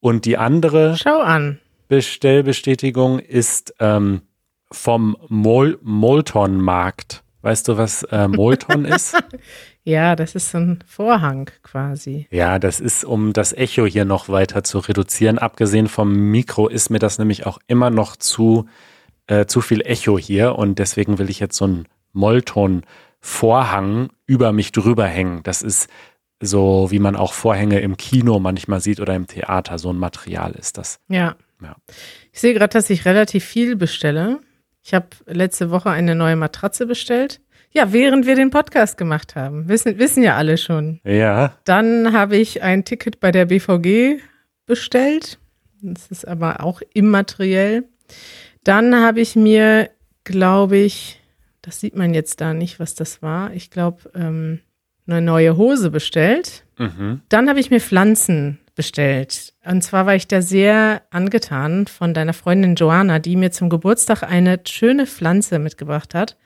und 0.00 0.26
die 0.26 0.36
andere 0.36 0.96
Schau 0.96 1.20
an. 1.20 1.58
Bestellbestätigung 1.88 3.18
ist 3.18 3.74
ähm, 3.80 4.22
vom 4.70 5.16
Mol 5.28 5.78
Molton-Markt. 5.82 7.22
Weißt 7.48 7.66
du, 7.66 7.78
was 7.78 8.02
äh, 8.02 8.28
Molton 8.28 8.84
ist? 8.84 9.16
Ja, 9.82 10.16
das 10.16 10.34
ist 10.34 10.50
so 10.50 10.58
ein 10.58 10.84
Vorhang 10.86 11.50
quasi. 11.62 12.26
Ja, 12.30 12.58
das 12.58 12.78
ist, 12.78 13.06
um 13.06 13.32
das 13.32 13.54
Echo 13.54 13.86
hier 13.86 14.04
noch 14.04 14.28
weiter 14.28 14.64
zu 14.64 14.80
reduzieren. 14.80 15.38
Abgesehen 15.38 15.88
vom 15.88 16.12
Mikro 16.30 16.68
ist 16.68 16.90
mir 16.90 16.98
das 16.98 17.18
nämlich 17.18 17.46
auch 17.46 17.58
immer 17.66 17.88
noch 17.88 18.16
zu, 18.16 18.66
äh, 19.28 19.46
zu 19.46 19.62
viel 19.62 19.80
Echo 19.80 20.18
hier 20.18 20.56
und 20.56 20.78
deswegen 20.78 21.16
will 21.16 21.30
ich 21.30 21.40
jetzt 21.40 21.56
so 21.56 21.64
einen 21.64 21.86
Mollton-Vorhang 22.12 24.10
über 24.26 24.52
mich 24.52 24.72
drüber 24.72 25.06
hängen. 25.06 25.42
Das 25.42 25.62
ist 25.62 25.88
so, 26.40 26.88
wie 26.90 26.98
man 26.98 27.16
auch 27.16 27.32
Vorhänge 27.32 27.80
im 27.80 27.96
Kino 27.96 28.40
manchmal 28.40 28.80
sieht 28.80 29.00
oder 29.00 29.14
im 29.14 29.26
Theater. 29.26 29.78
So 29.78 29.90
ein 29.90 29.96
Material 29.96 30.52
ist 30.52 30.76
das. 30.76 31.00
Ja. 31.08 31.34
ja. 31.62 31.76
Ich 32.30 32.40
sehe 32.40 32.52
gerade, 32.52 32.74
dass 32.74 32.90
ich 32.90 33.06
relativ 33.06 33.42
viel 33.42 33.74
bestelle. 33.74 34.40
Ich 34.88 34.94
habe 34.94 35.08
letzte 35.26 35.70
Woche 35.70 35.90
eine 35.90 36.14
neue 36.14 36.34
Matratze 36.34 36.86
bestellt. 36.86 37.42
Ja, 37.72 37.92
während 37.92 38.24
wir 38.24 38.36
den 38.36 38.48
Podcast 38.48 38.96
gemacht 38.96 39.36
haben. 39.36 39.68
Wissen, 39.68 39.98
wissen 39.98 40.22
ja 40.22 40.38
alle 40.38 40.56
schon. 40.56 41.00
Ja. 41.04 41.52
Dann 41.64 42.14
habe 42.14 42.38
ich 42.38 42.62
ein 42.62 42.86
Ticket 42.86 43.20
bei 43.20 43.30
der 43.30 43.44
BVG 43.44 44.22
bestellt. 44.64 45.38
Das 45.82 46.06
ist 46.06 46.26
aber 46.26 46.64
auch 46.64 46.80
immateriell. 46.94 47.84
Dann 48.64 48.96
habe 48.96 49.20
ich 49.20 49.36
mir, 49.36 49.90
glaube 50.24 50.78
ich, 50.78 51.20
das 51.60 51.80
sieht 51.80 51.94
man 51.94 52.14
jetzt 52.14 52.40
da 52.40 52.54
nicht, 52.54 52.80
was 52.80 52.94
das 52.94 53.20
war. 53.20 53.52
Ich 53.52 53.70
glaube, 53.70 54.10
ähm, 54.14 54.60
eine 55.06 55.20
neue 55.20 55.58
Hose 55.58 55.90
bestellt. 55.90 56.64
Mhm. 56.78 57.20
Dann 57.28 57.50
habe 57.50 57.60
ich 57.60 57.70
mir 57.70 57.80
Pflanzen 57.82 58.58
bestellt. 58.78 59.54
Und 59.66 59.82
zwar 59.82 60.06
war 60.06 60.14
ich 60.14 60.28
da 60.28 60.40
sehr 60.40 61.02
angetan 61.10 61.88
von 61.88 62.14
deiner 62.14 62.32
Freundin 62.32 62.76
Joanna, 62.76 63.18
die 63.18 63.34
mir 63.34 63.50
zum 63.50 63.70
Geburtstag 63.70 64.22
eine 64.22 64.60
schöne 64.68 65.04
Pflanze 65.04 65.58
mitgebracht 65.58 66.14
hat. 66.14 66.36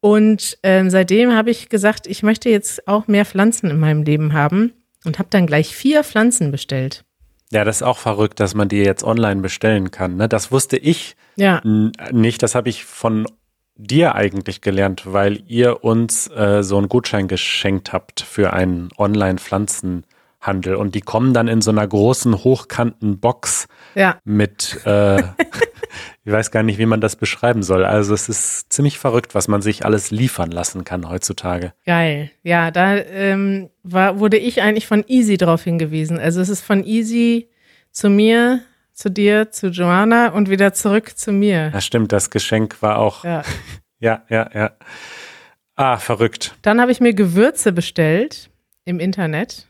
Und 0.00 0.56
ähm, 0.62 0.88
seitdem 0.88 1.34
habe 1.34 1.50
ich 1.50 1.68
gesagt, 1.68 2.06
ich 2.06 2.22
möchte 2.22 2.48
jetzt 2.48 2.88
auch 2.88 3.08
mehr 3.08 3.26
Pflanzen 3.26 3.70
in 3.70 3.78
meinem 3.78 4.04
Leben 4.04 4.32
haben 4.32 4.72
und 5.04 5.18
habe 5.18 5.28
dann 5.30 5.46
gleich 5.46 5.76
vier 5.76 6.02
Pflanzen 6.02 6.50
bestellt. 6.50 7.04
Ja, 7.52 7.62
das 7.64 7.76
ist 7.76 7.82
auch 7.82 7.98
verrückt, 7.98 8.40
dass 8.40 8.54
man 8.54 8.70
die 8.70 8.78
jetzt 8.78 9.04
online 9.04 9.42
bestellen 9.42 9.90
kann. 9.90 10.16
Ne? 10.16 10.26
Das 10.26 10.50
wusste 10.50 10.78
ich 10.78 11.14
ja. 11.36 11.60
nicht. 12.10 12.42
Das 12.42 12.54
habe 12.54 12.70
ich 12.70 12.86
von 12.86 13.26
dir 13.74 14.14
eigentlich 14.14 14.62
gelernt, 14.62 15.02
weil 15.04 15.42
ihr 15.46 15.84
uns 15.84 16.26
äh, 16.28 16.62
so 16.62 16.78
einen 16.78 16.88
Gutschein 16.88 17.28
geschenkt 17.28 17.92
habt 17.92 18.22
für 18.22 18.54
einen 18.54 18.88
Online-Pflanzenhandel. 20.46 20.74
Und 20.76 20.94
die 20.94 21.00
kommen 21.00 21.34
dann 21.34 21.48
in 21.48 21.60
so 21.60 21.70
einer 21.70 21.86
großen, 21.86 22.44
hochkanten 22.44 23.18
Box 23.18 23.68
ja. 23.94 24.18
mit 24.24 24.80
äh, 24.84 25.18
ich 26.24 26.32
weiß 26.32 26.50
gar 26.50 26.62
nicht, 26.62 26.78
wie 26.78 26.86
man 26.86 27.00
das 27.00 27.16
beschreiben 27.16 27.62
soll. 27.62 27.84
Also 27.84 28.14
es 28.14 28.28
ist 28.28 28.72
ziemlich 28.72 28.98
verrückt, 28.98 29.34
was 29.34 29.48
man 29.48 29.62
sich 29.62 29.84
alles 29.84 30.10
liefern 30.10 30.50
lassen 30.50 30.84
kann 30.84 31.08
heutzutage. 31.08 31.72
Geil. 31.84 32.30
Ja, 32.42 32.70
da 32.70 32.96
ähm, 32.96 33.70
war, 33.82 34.18
wurde 34.18 34.36
ich 34.36 34.62
eigentlich 34.62 34.86
von 34.86 35.04
Easy 35.06 35.36
darauf 35.36 35.62
hingewiesen. 35.62 36.18
Also 36.18 36.40
es 36.40 36.48
ist 36.48 36.62
von 36.62 36.84
Easy 36.84 37.48
zu 37.90 38.10
mir, 38.10 38.60
zu 38.92 39.10
dir, 39.10 39.50
zu 39.50 39.68
Joanna 39.68 40.28
und 40.28 40.50
wieder 40.50 40.72
zurück 40.72 41.16
zu 41.16 41.32
mir. 41.32 41.70
Ja, 41.72 41.80
stimmt. 41.80 42.12
Das 42.12 42.30
Geschenk 42.30 42.82
war 42.82 42.98
auch. 42.98 43.24
Ja, 43.24 43.42
ja, 44.00 44.22
ja. 44.28 44.50
ja. 44.54 44.70
Ah, 45.78 45.98
verrückt. 45.98 46.56
Dann 46.62 46.80
habe 46.80 46.90
ich 46.90 47.00
mir 47.00 47.12
Gewürze 47.12 47.70
bestellt 47.70 48.48
im 48.86 48.98
Internet. 48.98 49.66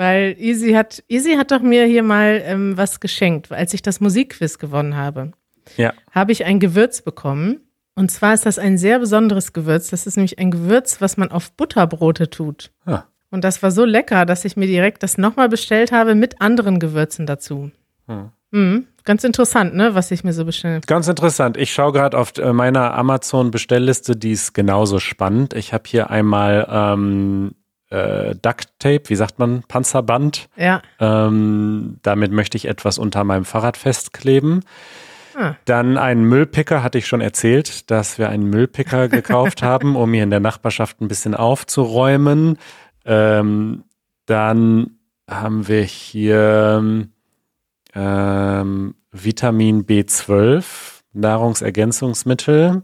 Weil 0.00 0.34
Easy 0.38 0.72
hat, 0.72 1.04
Easy 1.08 1.34
hat 1.34 1.50
doch 1.50 1.60
mir 1.60 1.84
hier 1.84 2.02
mal 2.02 2.40
ähm, 2.46 2.74
was 2.74 3.00
geschenkt, 3.00 3.52
als 3.52 3.74
ich 3.74 3.82
das 3.82 4.00
Musikquiz 4.00 4.58
gewonnen 4.58 4.96
habe. 4.96 5.32
Ja. 5.76 5.92
Habe 6.10 6.32
ich 6.32 6.46
ein 6.46 6.58
Gewürz 6.58 7.02
bekommen. 7.02 7.60
Und 7.96 8.10
zwar 8.10 8.32
ist 8.32 8.46
das 8.46 8.58
ein 8.58 8.78
sehr 8.78 8.98
besonderes 8.98 9.52
Gewürz. 9.52 9.90
Das 9.90 10.06
ist 10.06 10.16
nämlich 10.16 10.38
ein 10.38 10.50
Gewürz, 10.50 11.02
was 11.02 11.18
man 11.18 11.30
auf 11.30 11.52
Butterbrote 11.52 12.30
tut. 12.30 12.70
Ah. 12.86 13.02
Und 13.30 13.44
das 13.44 13.62
war 13.62 13.70
so 13.72 13.84
lecker, 13.84 14.24
dass 14.24 14.46
ich 14.46 14.56
mir 14.56 14.66
direkt 14.66 15.02
das 15.02 15.18
nochmal 15.18 15.50
bestellt 15.50 15.92
habe 15.92 16.14
mit 16.14 16.40
anderen 16.40 16.78
Gewürzen 16.78 17.26
dazu. 17.26 17.70
Hm. 18.06 18.30
Mhm. 18.52 18.86
Ganz 19.04 19.22
interessant, 19.24 19.74
ne, 19.74 19.94
was 19.94 20.10
ich 20.10 20.24
mir 20.24 20.32
so 20.32 20.46
bestelle. 20.46 20.80
Ganz 20.86 21.08
interessant. 21.08 21.58
Ich 21.58 21.74
schaue 21.74 21.92
gerade 21.92 22.16
auf 22.16 22.38
äh, 22.38 22.54
meiner 22.54 22.94
Amazon-Bestellliste, 22.94 24.16
die 24.16 24.32
ist 24.32 24.54
genauso 24.54 24.98
spannend. 24.98 25.52
Ich 25.52 25.74
habe 25.74 25.84
hier 25.86 26.08
einmal 26.08 26.66
ähm, 26.70 27.52
äh, 27.90 28.34
Duct 28.40 28.68
Tape, 28.78 29.02
wie 29.08 29.16
sagt 29.16 29.38
man, 29.38 29.62
Panzerband. 29.64 30.48
Ja. 30.56 30.82
Ähm, 30.98 31.98
damit 32.02 32.32
möchte 32.32 32.56
ich 32.56 32.66
etwas 32.66 32.98
unter 32.98 33.24
meinem 33.24 33.44
Fahrrad 33.44 33.76
festkleben. 33.76 34.64
Ah. 35.36 35.54
Dann 35.64 35.98
einen 35.98 36.24
Müllpicker, 36.24 36.82
hatte 36.82 36.98
ich 36.98 37.06
schon 37.06 37.20
erzählt, 37.20 37.90
dass 37.90 38.18
wir 38.18 38.28
einen 38.28 38.44
Müllpicker 38.44 39.08
gekauft 39.10 39.62
haben, 39.62 39.96
um 39.96 40.12
hier 40.12 40.22
in 40.22 40.30
der 40.30 40.40
Nachbarschaft 40.40 41.00
ein 41.00 41.08
bisschen 41.08 41.34
aufzuräumen. 41.34 42.58
Ähm, 43.04 43.84
dann 44.26 44.92
haben 45.28 45.68
wir 45.68 45.82
hier 45.82 47.08
ähm, 47.94 48.94
Vitamin 49.12 49.86
B12, 49.86 50.64
Nahrungsergänzungsmittel. 51.12 52.82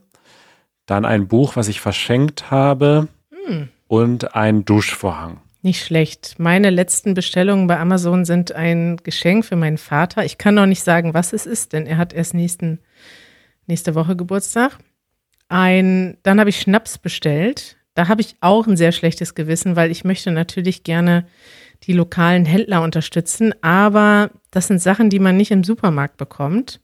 Dann 0.86 1.04
ein 1.04 1.28
Buch, 1.28 1.56
was 1.56 1.68
ich 1.68 1.80
verschenkt 1.80 2.50
habe. 2.50 3.08
Hm. 3.30 3.68
Und 3.88 4.34
ein 4.34 4.64
Duschvorhang. 4.64 5.40
Nicht 5.62 5.84
schlecht. 5.84 6.36
Meine 6.38 6.70
letzten 6.70 7.14
Bestellungen 7.14 7.66
bei 7.66 7.78
Amazon 7.78 8.24
sind 8.24 8.52
ein 8.52 8.98
Geschenk 8.98 9.44
für 9.44 9.56
meinen 9.56 9.78
Vater. 9.78 10.24
Ich 10.24 10.38
kann 10.38 10.54
noch 10.54 10.66
nicht 10.66 10.82
sagen, 10.82 11.14
was 11.14 11.32
es 11.32 11.46
ist, 11.46 11.72
denn 11.72 11.86
er 11.86 11.96
hat 11.96 12.12
erst 12.12 12.34
nächsten, 12.34 12.80
nächste 13.66 13.94
Woche 13.94 14.16
Geburtstag. 14.16 14.78
Ein, 15.48 16.18
dann 16.22 16.38
habe 16.40 16.50
ich 16.50 16.60
Schnaps 16.60 16.98
bestellt. 16.98 17.76
Da 17.94 18.08
habe 18.08 18.20
ich 18.20 18.36
auch 18.40 18.66
ein 18.66 18.76
sehr 18.76 18.92
schlechtes 18.92 19.34
Gewissen, 19.34 19.74
weil 19.74 19.90
ich 19.90 20.04
möchte 20.04 20.30
natürlich 20.30 20.84
gerne 20.84 21.26
die 21.84 21.92
lokalen 21.92 22.44
Händler 22.44 22.82
unterstützen, 22.82 23.54
aber 23.62 24.30
das 24.50 24.66
sind 24.66 24.80
Sachen, 24.80 25.10
die 25.10 25.18
man 25.18 25.36
nicht 25.36 25.50
im 25.50 25.64
Supermarkt 25.64 26.16
bekommt. 26.16 26.80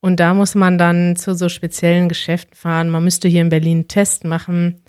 Und 0.00 0.20
da 0.20 0.34
muss 0.34 0.54
man 0.54 0.78
dann 0.78 1.16
zu 1.16 1.34
so 1.34 1.48
speziellen 1.48 2.08
Geschäften 2.08 2.54
fahren. 2.54 2.90
Man 2.90 3.04
müsste 3.04 3.28
hier 3.28 3.40
in 3.40 3.48
Berlin 3.48 3.78
einen 3.78 3.88
Test 3.88 4.24
machen. 4.24 4.82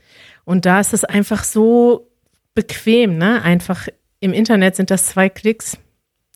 Und 0.47 0.65
da 0.65 0.79
ist 0.79 0.93
es 0.93 1.03
einfach 1.03 1.43
so 1.43 2.09
bequem, 2.55 3.17
ne? 3.17 3.41
Einfach 3.41 3.89
im 4.21 4.31
Internet 4.31 4.77
sind 4.77 4.89
das 4.89 5.07
zwei 5.07 5.27
Klicks 5.27 5.77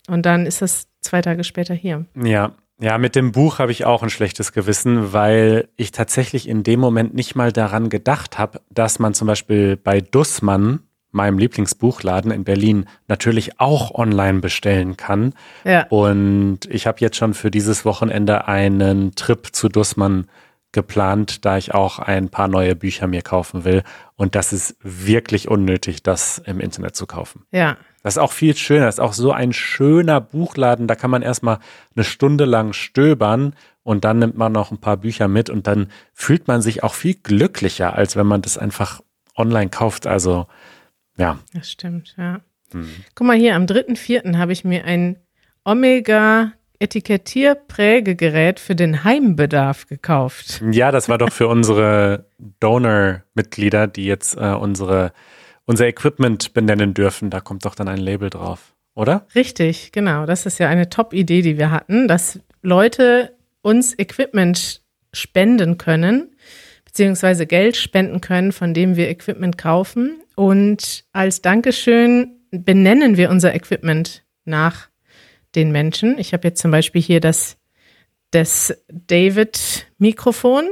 und 0.10 0.26
dann 0.26 0.46
ist 0.46 0.62
das 0.62 0.88
zwei 1.00 1.22
Tage 1.22 1.46
später 1.46 1.74
hier. 1.74 2.06
Ja, 2.22 2.52
ja, 2.78 2.98
mit 2.98 3.16
dem 3.16 3.32
Buch 3.32 3.60
habe 3.60 3.72
ich 3.72 3.86
auch 3.86 4.04
ein 4.04 4.10
schlechtes 4.10 4.52
Gewissen, 4.52 5.14
weil 5.14 5.70
ich 5.78 5.92
tatsächlich 5.92 6.50
in 6.50 6.64
dem 6.64 6.82
Moment 6.82 7.14
nicht 7.14 7.36
mal 7.36 7.54
daran 7.54 7.88
gedacht 7.88 8.38
habe, 8.38 8.60
dass 8.70 9.00
man 9.00 9.14
zum 9.14 9.28
Beispiel 9.28 9.78
bei 9.78 10.02
Dussmann, 10.02 10.82
meinem 11.12 11.38
Lieblingsbuchladen 11.38 12.32
in 12.32 12.44
Berlin, 12.44 12.88
natürlich 13.08 13.62
auch 13.62 13.96
online 13.96 14.42
bestellen 14.42 14.98
kann. 14.98 15.36
Ja. 15.64 15.86
Und 15.88 16.60
ich 16.70 16.86
habe 16.86 16.98
jetzt 17.00 17.16
schon 17.16 17.34
für 17.34 17.50
dieses 17.50 17.86
Wochenende 17.86 18.50
einen 18.50 19.16
Trip 19.16 19.48
zu 19.54 19.70
Dussmann 19.70 20.28
geplant, 20.72 21.46
da 21.46 21.58
ich 21.58 21.74
auch 21.74 22.00
ein 22.00 22.30
paar 22.30 22.48
neue 22.48 22.76
Bücher 22.76 23.08
mir 23.08 23.22
kaufen 23.22 23.66
will. 23.66 23.84
Und 24.16 24.36
das 24.36 24.54
ist 24.54 24.78
wirklich 24.82 25.48
unnötig, 25.48 26.04
das 26.04 26.38
im 26.40 26.60
Internet 26.60 26.96
zu 26.96 27.06
kaufen. 27.06 27.46
Ja. 27.52 27.78
Das 28.04 28.16
ist 28.16 28.18
auch 28.18 28.32
viel 28.32 28.56
schöner. 28.56 28.86
Das 28.86 28.96
ist 28.96 29.00
auch 29.00 29.14
so 29.14 29.32
ein 29.32 29.54
schöner 29.54 30.22
Buchladen. 30.22 30.88
Da 30.88 30.96
kann 30.96 31.12
man 31.12 31.22
erstmal 31.22 31.60
eine 31.96 32.04
Stunde 32.04 32.46
lang 32.46 32.74
stöbern 32.74 33.54
und 33.84 34.06
dann 34.06 34.20
nimmt 34.20 34.38
man 34.38 34.52
noch 34.52 34.72
ein 34.72 34.80
paar 34.80 34.98
Bücher 34.98 35.28
mit 35.28 35.50
und 35.50 35.68
dann 35.68 35.90
fühlt 36.14 36.48
man 36.48 36.62
sich 36.62 36.84
auch 36.84 36.94
viel 36.94 37.16
glücklicher, 37.16 37.96
als 37.96 38.16
wenn 38.16 38.28
man 38.28 38.42
das 38.42 38.58
einfach 38.58 39.02
online 39.36 39.70
kauft. 39.70 40.08
Also, 40.08 40.48
ja. 41.18 41.40
Das 41.54 41.70
stimmt, 41.70 42.16
ja. 42.18 42.42
Guck 43.16 43.28
mal 43.28 43.36
hier, 43.36 43.56
am 43.56 43.66
3.4. 43.66 44.38
habe 44.38 44.54
ich 44.54 44.64
mir 44.64 44.86
ein 44.86 45.18
Omega 45.66 46.54
Etikettierprägegerät 46.82 48.60
für 48.60 48.76
den 48.76 49.04
Heimbedarf 49.04 49.88
gekauft. 49.88 50.62
Ja, 50.72 50.92
das 50.92 51.10
war 51.10 51.18
doch 51.18 51.32
für 51.32 51.48
unsere 51.48 52.26
Donor-Mitglieder, 52.60 53.88
die 53.88 54.06
jetzt 54.06 54.36
äh, 54.36 54.54
unsere, 54.54 55.14
unser 55.66 55.88
Equipment 55.88 56.54
benennen 56.54 56.94
dürfen. 56.94 57.30
Da 57.30 57.40
kommt 57.40 57.66
doch 57.66 57.76
dann 57.76 57.88
ein 57.88 58.00
Label 58.00 58.30
drauf, 58.30 58.74
oder? 58.96 59.28
Richtig, 59.36 59.92
genau. 59.92 60.26
Das 60.26 60.46
ist 60.46 60.60
ja 60.60 60.70
eine 60.70 60.90
Top-Idee, 60.90 61.42
die 61.42 61.58
wir 61.58 61.72
hatten, 61.72 62.08
dass 62.08 62.40
Leute 62.62 63.36
uns 63.62 63.98
Equipment 63.98 64.82
spenden 65.14 65.78
können, 65.78 66.36
beziehungsweise 66.86 67.46
Geld 67.46 67.78
spenden 67.78 68.22
können, 68.22 68.52
von 68.52 68.74
dem 68.74 68.96
wir 68.96 69.10
Equipment 69.10 69.58
kaufen. 69.58 70.22
Und 70.36 71.06
als 71.12 71.42
Dankeschön 71.42 72.40
benennen 72.52 73.18
wir 73.18 73.30
unser 73.30 73.54
Equipment 73.54 74.24
nach 74.46 74.91
den 75.56 75.72
Menschen. 75.72 76.18
Ich 76.18 76.34
habe 76.34 76.48
jetzt 76.48 76.62
zum 76.62 76.72
Beispiel 76.72 77.02
hier 77.02 77.20
das, 77.20 77.58
das 78.32 78.74
David-Mikrofon, 78.90 80.70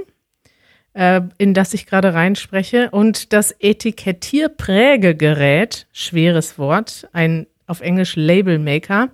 äh, 0.94 1.22
in 1.38 1.54
das 1.54 1.74
ich 1.74 1.86
gerade 1.86 2.13
reinspreche, 2.13 2.89
und 2.92 3.34
das 3.34 3.54
Etikettierprägegerät, 3.60 5.88
schweres 5.92 6.58
Wort, 6.58 7.10
ein 7.13 7.48
auf 7.68 7.82
Englisch 7.82 8.15
Label 8.15 8.60
Maker, 8.60 9.10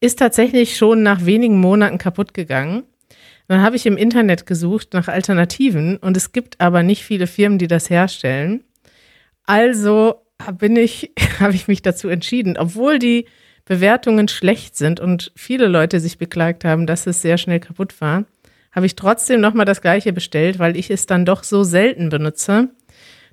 ist 0.00 0.18
tatsächlich 0.18 0.76
schon 0.76 1.02
nach 1.02 1.24
wenigen 1.26 1.60
Monaten 1.60 1.98
kaputt 1.98 2.34
gegangen. 2.34 2.84
Dann 3.48 3.62
habe 3.62 3.76
ich 3.76 3.84
im 3.84 3.96
Internet 3.96 4.46
gesucht 4.46 4.92
nach 4.92 5.08
Alternativen 5.08 5.96
und 5.96 6.16
es 6.16 6.30
gibt 6.32 6.60
aber 6.60 6.84
nicht 6.84 7.04
viele 7.04 7.26
Firmen, 7.26 7.58
die 7.58 7.66
das 7.66 7.90
herstellen. 7.90 8.62
Also 9.44 10.14
bin 10.58 10.76
ich, 10.76 11.12
habe 11.40 11.54
ich 11.54 11.68
mich 11.68 11.82
dazu 11.82 12.08
entschieden, 12.08 12.56
obwohl 12.56 12.98
die 12.98 13.26
Bewertungen 13.70 14.26
schlecht 14.26 14.76
sind 14.76 14.98
und 14.98 15.30
viele 15.36 15.68
Leute 15.68 16.00
sich 16.00 16.18
beklagt 16.18 16.64
haben, 16.64 16.88
dass 16.88 17.06
es 17.06 17.22
sehr 17.22 17.38
schnell 17.38 17.60
kaputt 17.60 18.00
war, 18.00 18.24
habe 18.72 18.84
ich 18.84 18.96
trotzdem 18.96 19.40
nochmal 19.40 19.64
das 19.64 19.80
gleiche 19.80 20.12
bestellt, 20.12 20.58
weil 20.58 20.76
ich 20.76 20.90
es 20.90 21.06
dann 21.06 21.24
doch 21.24 21.44
so 21.44 21.62
selten 21.62 22.08
benutze, 22.08 22.70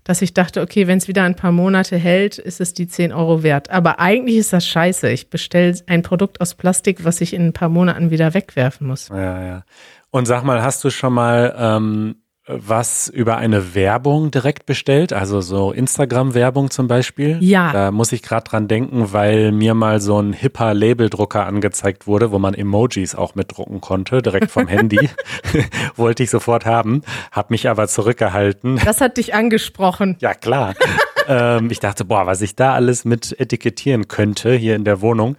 dass 0.03 0.21
ich 0.21 0.35
dachte, 0.35 0.61
okay, 0.61 0.85
wenn 0.85 0.99
es 0.99 1.07
wieder 1.07 1.23
ein 1.23 1.33
paar 1.33 1.51
Monate 1.51 1.97
hält, 1.97 2.37
ist 2.37 2.61
es 2.61 2.75
die 2.75 2.87
10 2.87 3.13
Euro 3.13 3.41
wert. 3.41 3.71
Aber 3.71 3.99
eigentlich 3.99 4.37
ist 4.37 4.53
das 4.53 4.67
scheiße. 4.67 5.09
Ich 5.09 5.31
bestelle 5.31 5.75
ein 5.87 6.03
Produkt 6.03 6.39
aus 6.39 6.53
Plastik, 6.53 7.03
was 7.03 7.19
ich 7.19 7.33
in 7.33 7.47
ein 7.47 7.53
paar 7.53 7.69
Monaten 7.69 8.11
wieder 8.11 8.35
wegwerfen 8.35 8.85
muss. 8.85 9.09
Ja, 9.09 9.43
ja. 9.43 9.63
Und 10.11 10.27
sag 10.27 10.43
mal, 10.43 10.61
hast 10.61 10.83
du 10.83 10.91
schon 10.91 11.13
mal 11.13 11.55
ähm, 11.57 12.17
was 12.47 13.09
über 13.09 13.37
eine 13.37 13.75
Werbung 13.75 14.31
direkt 14.31 14.65
bestellt, 14.65 15.11
also 15.11 15.41
so 15.41 15.71
Instagram-Werbung 15.71 16.69
zum 16.69 16.87
Beispiel. 16.87 17.37
Ja. 17.41 17.73
Da 17.73 17.91
muss 17.91 18.13
ich 18.13 18.21
gerade 18.21 18.49
dran 18.49 18.67
denken, 18.69 19.11
weil 19.11 19.51
mir 19.51 19.73
mal 19.73 19.99
so 19.99 20.19
ein 20.19 20.31
hipper 20.31 20.73
Labeldrucker 20.73 21.45
angezeigt 21.45 22.07
wurde, 22.07 22.31
wo 22.31 22.39
man 22.39 22.53
Emojis 22.53 23.15
auch 23.15 23.35
mitdrucken 23.35 23.81
konnte, 23.81 24.21
direkt 24.21 24.49
vom 24.49 24.67
Handy. 24.67 25.09
Wollte 25.95 26.23
ich 26.23 26.29
sofort 26.29 26.65
haben, 26.65 27.01
habe 27.31 27.47
mich 27.51 27.69
aber 27.69 27.87
zurückgehalten. 27.87 28.79
Das 28.83 29.01
hat 29.01 29.17
dich 29.17 29.33
angesprochen. 29.33 30.15
Ja, 30.19 30.33
klar. 30.33 30.73
ähm, 31.27 31.69
ich 31.69 31.79
dachte, 31.79 32.05
boah, 32.05 32.25
was 32.25 32.41
ich 32.41 32.55
da 32.55 32.73
alles 32.73 33.03
mit 33.05 33.37
etikettieren 33.39 34.07
könnte 34.07 34.53
hier 34.53 34.75
in 34.75 34.85
der 34.85 35.01
Wohnung. 35.01 35.35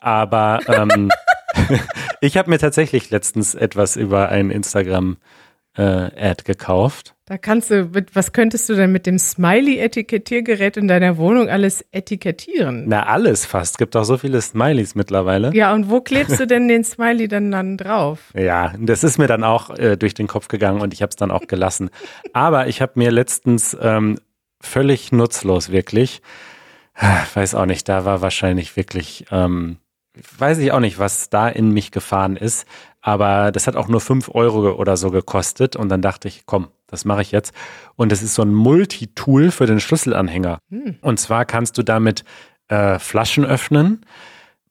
Aber 0.00 0.60
ähm, 0.68 1.10
ich 2.20 2.36
habe 2.36 2.50
mir 2.50 2.58
tatsächlich 2.58 3.10
letztens 3.10 3.54
etwas 3.54 3.96
über 3.96 4.28
ein 4.28 4.50
Instagram 4.50 5.16
äh, 5.76 5.82
Ad 5.82 6.44
gekauft. 6.44 7.14
Da 7.26 7.38
kannst 7.38 7.70
du, 7.70 7.84
mit, 7.84 8.14
was 8.14 8.32
könntest 8.32 8.68
du 8.68 8.74
denn 8.74 8.92
mit 8.92 9.06
dem 9.06 9.18
Smiley-Etikettiergerät 9.18 10.76
in 10.76 10.86
deiner 10.88 11.16
Wohnung 11.16 11.48
alles 11.48 11.84
etikettieren? 11.92 12.84
Na, 12.88 13.06
alles 13.06 13.46
fast. 13.46 13.78
Gibt 13.78 13.96
auch 13.96 14.04
so 14.04 14.18
viele 14.18 14.42
Smileys 14.42 14.94
mittlerweile. 14.94 15.54
Ja, 15.54 15.72
und 15.72 15.88
wo 15.88 16.00
klebst 16.00 16.38
du 16.40 16.46
denn 16.46 16.68
den 16.68 16.84
Smiley 16.84 17.28
dann, 17.28 17.50
dann 17.50 17.78
drauf? 17.78 18.18
Ja, 18.34 18.74
das 18.78 19.02
ist 19.02 19.18
mir 19.18 19.28
dann 19.28 19.44
auch 19.44 19.70
äh, 19.70 19.96
durch 19.96 20.14
den 20.14 20.26
Kopf 20.26 20.48
gegangen 20.48 20.82
und 20.82 20.92
ich 20.92 21.00
habe 21.00 21.10
es 21.10 21.16
dann 21.16 21.30
auch 21.30 21.46
gelassen. 21.46 21.90
Aber 22.32 22.66
ich 22.66 22.82
habe 22.82 22.92
mir 22.96 23.10
letztens 23.10 23.76
ähm, 23.80 24.18
völlig 24.60 25.12
nutzlos 25.12 25.70
wirklich, 25.70 26.20
weiß 27.34 27.54
auch 27.54 27.66
nicht, 27.66 27.88
da 27.88 28.04
war 28.04 28.20
wahrscheinlich 28.20 28.76
wirklich, 28.76 29.26
ähm, 29.30 29.78
weiß 30.38 30.58
ich 30.58 30.72
auch 30.72 30.80
nicht, 30.80 30.98
was 30.98 31.30
da 31.30 31.48
in 31.48 31.70
mich 31.70 31.90
gefahren 31.90 32.36
ist, 32.36 32.66
aber 33.00 33.50
das 33.50 33.66
hat 33.66 33.76
auch 33.76 33.88
nur 33.88 34.00
fünf 34.00 34.28
Euro 34.34 34.72
oder 34.72 34.96
so 34.96 35.10
gekostet 35.10 35.76
und 35.76 35.88
dann 35.88 36.02
dachte 36.02 36.28
ich, 36.28 36.44
komm, 36.46 36.68
das 36.86 37.04
mache 37.04 37.22
ich 37.22 37.32
jetzt. 37.32 37.54
Und 37.96 38.12
das 38.12 38.22
ist 38.22 38.34
so 38.34 38.42
ein 38.42 38.52
Multitool 38.52 39.50
für 39.50 39.66
den 39.66 39.80
Schlüsselanhänger. 39.80 40.58
Hm. 40.70 40.98
Und 41.00 41.18
zwar 41.18 41.44
kannst 41.44 41.78
du 41.78 41.82
damit 41.82 42.24
äh, 42.68 42.98
Flaschen 42.98 43.44
öffnen, 43.44 44.04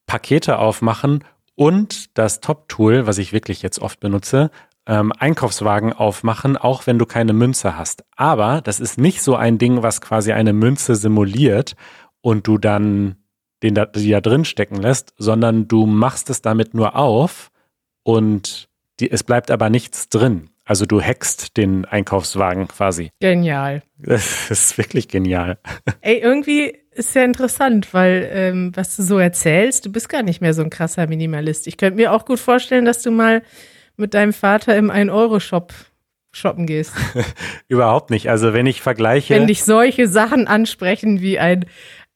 Pakete 0.06 0.58
aufmachen 0.58 1.24
und 1.54 2.16
das 2.16 2.40
Top-Tool, 2.40 3.06
was 3.06 3.18
ich 3.18 3.32
wirklich 3.32 3.62
jetzt 3.62 3.80
oft 3.80 4.00
benutze, 4.00 4.50
ähm, 4.86 5.12
Einkaufswagen 5.16 5.92
aufmachen, 5.92 6.56
auch 6.56 6.86
wenn 6.86 6.98
du 6.98 7.06
keine 7.06 7.32
Münze 7.32 7.76
hast. 7.76 8.04
Aber 8.16 8.60
das 8.62 8.80
ist 8.80 8.98
nicht 8.98 9.22
so 9.22 9.36
ein 9.36 9.58
Ding, 9.58 9.82
was 9.82 10.00
quasi 10.00 10.32
eine 10.32 10.52
Münze 10.52 10.96
simuliert 10.96 11.76
und 12.20 12.46
du 12.46 12.58
dann 12.58 13.16
den 13.62 13.74
da, 13.74 13.86
die 13.86 14.10
da 14.10 14.20
drin 14.20 14.44
stecken 14.44 14.76
lässt, 14.76 15.14
sondern 15.18 15.68
du 15.68 15.86
machst 15.86 16.30
es 16.30 16.42
damit 16.42 16.74
nur 16.74 16.96
auf 16.96 17.50
und 18.02 18.68
die, 19.00 19.10
es 19.10 19.22
bleibt 19.22 19.50
aber 19.50 19.70
nichts 19.70 20.08
drin. 20.08 20.50
Also 20.64 20.86
du 20.86 21.00
hackst 21.02 21.56
den 21.56 21.84
Einkaufswagen 21.84 22.68
quasi. 22.68 23.10
Genial. 23.20 23.82
Das 23.98 24.50
ist 24.50 24.78
wirklich 24.78 25.08
genial. 25.08 25.58
Ey, 26.00 26.18
irgendwie 26.18 26.78
ist 26.92 27.14
ja 27.14 27.24
interessant, 27.24 27.92
weil 27.92 28.28
ähm, 28.32 28.72
was 28.74 28.96
du 28.96 29.02
so 29.02 29.18
erzählst, 29.18 29.86
du 29.86 29.92
bist 29.92 30.08
gar 30.08 30.22
nicht 30.22 30.40
mehr 30.40 30.54
so 30.54 30.62
ein 30.62 30.70
krasser 30.70 31.06
Minimalist. 31.08 31.66
Ich 31.66 31.76
könnte 31.76 31.96
mir 31.96 32.12
auch 32.12 32.24
gut 32.24 32.38
vorstellen, 32.38 32.84
dass 32.84 33.02
du 33.02 33.10
mal 33.10 33.42
mit 33.96 34.14
deinem 34.14 34.32
Vater 34.32 34.76
im 34.76 34.90
1-Euro-Shop 34.90 35.72
shoppen 36.32 36.66
gehst. 36.66 36.94
Überhaupt 37.68 38.10
nicht. 38.10 38.30
Also 38.30 38.52
wenn 38.52 38.66
ich 38.66 38.80
vergleiche. 38.82 39.34
Wenn 39.34 39.46
dich 39.46 39.64
solche 39.64 40.08
Sachen 40.08 40.46
ansprechen 40.46 41.20
wie 41.20 41.38
ein, 41.38 41.66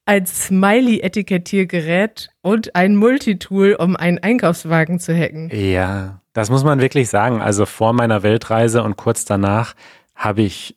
ein 0.07 0.25
Smiley-Etikettiergerät 0.25 2.31
und 2.41 2.75
ein 2.75 2.97
Multitool, 2.97 3.75
um 3.75 3.97
einen 3.97 4.19
Einkaufswagen 4.19 5.01
zu 5.01 5.15
hacken. 5.15 5.51
Ja, 5.53 6.21
das 6.33 6.49
muss 6.49 6.65
man 6.65 6.81
wirklich 6.81 7.09
sagen. 7.09 7.43
Also 7.43 7.67
vor 7.67 7.93
meiner 7.93 8.23
Weltreise 8.23 8.83
und 8.83 8.97
kurz 8.97 9.25
danach 9.25 9.75
habe 10.15 10.43
ich 10.43 10.77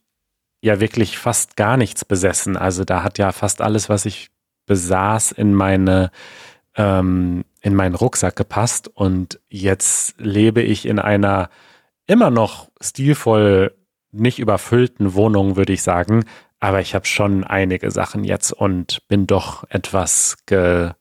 ja 0.62 0.80
wirklich 0.80 1.18
fast 1.18 1.56
gar 1.56 1.78
nichts 1.78 2.04
besessen. 2.04 2.58
Also 2.58 2.84
da 2.84 3.04
hat 3.04 3.18
ja 3.18 3.32
fast 3.32 3.62
alles, 3.62 3.88
was 3.88 4.06
ich 4.06 4.30
besaß, 4.66 5.32
in 5.32 5.54
meine 5.54 6.12
ähm, 6.76 7.46
in 7.62 7.76
meinen 7.76 7.96
Rucksack 7.96 8.36
gepasst. 8.36 8.88
Und 8.88 9.40
jetzt 9.50 10.16
lebe 10.18 10.62
ich 10.62 10.86
in 10.86 11.00
einer 11.00 11.50
immer 12.08 12.32
noch 12.32 12.70
stilvoll 12.82 13.76
nicht 14.12 14.40
überfüllten 14.40 15.14
Wohnung, 15.14 15.56
würde 15.56 15.74
ich 15.74 15.84
sagen. 15.84 16.26
Aber 16.60 16.82
ich 16.82 16.94
habe 16.96 17.06
schon 17.06 17.44
einige 17.44 17.90
Sachen 17.92 18.24
jetzt 18.24 18.52
und 18.52 19.08
bin 19.08 19.28
doch 19.28 19.64
etwas 19.70 20.38
ge 20.46 20.92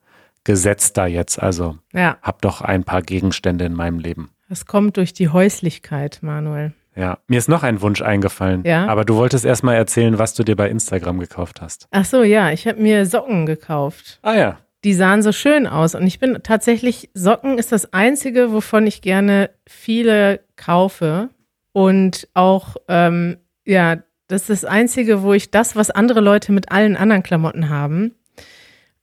gesetzter 0.44 1.06
jetzt. 1.06 1.42
Also 1.42 1.76
Ja, 1.92 2.16
habe 2.22 2.38
doch 2.40 2.62
ein 2.62 2.84
paar 2.84 3.02
Gegenstände 3.02 3.64
in 3.66 3.74
meinem 3.74 3.98
Leben. 3.98 4.30
das 4.48 4.64
kommt 4.64 4.96
durch 4.96 5.12
die 5.12 5.28
Häuslichkeit, 5.28 6.20
Manuel. 6.22 6.72
Ja, 6.96 7.18
mir 7.28 7.38
ist 7.38 7.48
noch 7.48 7.62
ein 7.62 7.80
Wunsch 7.82 8.00
eingefallen. 8.02 8.64
Ja? 8.64 8.86
Aber 8.86 9.04
du 9.04 9.16
wolltest 9.16 9.44
erst 9.44 9.62
mal 9.62 9.74
erzählen, 9.74 10.18
was 10.18 10.34
du 10.34 10.42
dir 10.42 10.56
bei 10.56 10.68
Instagram 10.70 11.20
gekauft 11.20 11.60
hast. 11.60 11.86
Ach 11.90 12.04
so, 12.04 12.22
ja, 12.22 12.50
ich 12.50 12.66
habe 12.66 12.80
mir 12.80 13.04
Socken 13.06 13.46
gekauft. 13.46 14.18
Ah 14.22 14.34
ja. 14.34 14.58
Die 14.84 14.94
sahen 14.94 15.22
so 15.22 15.32
schön 15.32 15.66
aus 15.66 15.94
und 15.94 16.06
ich 16.06 16.18
bin 16.18 16.38
tatsächlich, 16.42 17.10
Socken 17.14 17.58
ist 17.58 17.70
das 17.72 17.92
Einzige, 17.92 18.52
wovon 18.52 18.86
ich 18.86 19.02
gerne 19.02 19.50
viele 19.66 20.40
kaufe 20.56 21.28
und 21.72 22.26
auch, 22.34 22.76
ähm, 22.88 23.36
ja, 23.64 23.98
das 24.28 24.42
ist 24.42 24.62
das 24.62 24.64
Einzige, 24.64 25.22
wo 25.22 25.32
ich 25.32 25.50
das, 25.50 25.74
was 25.76 25.90
andere 25.90 26.20
Leute 26.20 26.52
mit 26.52 26.70
allen 26.70 26.96
anderen 26.96 27.22
Klamotten 27.22 27.68
haben. 27.68 28.14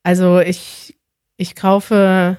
Also 0.03 0.39
ich, 0.39 0.95
ich 1.37 1.55
kaufe, 1.55 2.37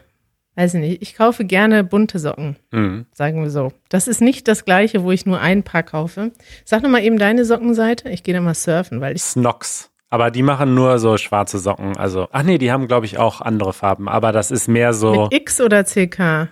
weiß 0.54 0.74
ich 0.74 0.80
nicht, 0.80 1.02
ich 1.02 1.14
kaufe 1.16 1.44
gerne 1.44 1.82
bunte 1.84 2.18
Socken, 2.18 2.56
Mhm. 2.72 3.06
sagen 3.12 3.42
wir 3.42 3.50
so. 3.50 3.72
Das 3.88 4.06
ist 4.08 4.20
nicht 4.20 4.46
das 4.48 4.64
Gleiche, 4.64 5.02
wo 5.02 5.10
ich 5.12 5.26
nur 5.26 5.40
ein 5.40 5.62
Paar 5.64 5.82
kaufe. 5.82 6.30
Sag 6.64 6.82
nochmal 6.82 7.02
eben 7.02 7.18
deine 7.18 7.44
Sockenseite. 7.44 8.08
Ich 8.08 8.22
gehe 8.22 8.34
da 8.34 8.40
mal 8.40 8.54
surfen, 8.54 9.00
weil 9.00 9.16
ich 9.16 9.22
Snox. 9.22 9.90
Aber 10.08 10.30
die 10.30 10.42
machen 10.44 10.74
nur 10.74 11.00
so 11.00 11.16
schwarze 11.18 11.58
Socken. 11.58 11.96
Also, 11.96 12.28
ach 12.30 12.44
nee, 12.44 12.58
die 12.58 12.70
haben, 12.70 12.86
glaube 12.86 13.06
ich, 13.06 13.18
auch 13.18 13.40
andere 13.40 13.72
Farben. 13.72 14.08
Aber 14.08 14.30
das 14.30 14.52
ist 14.52 14.68
mehr 14.68 14.94
so 14.94 15.24
mit 15.24 15.34
X 15.34 15.60
oder 15.60 15.82
CK. 15.84 16.48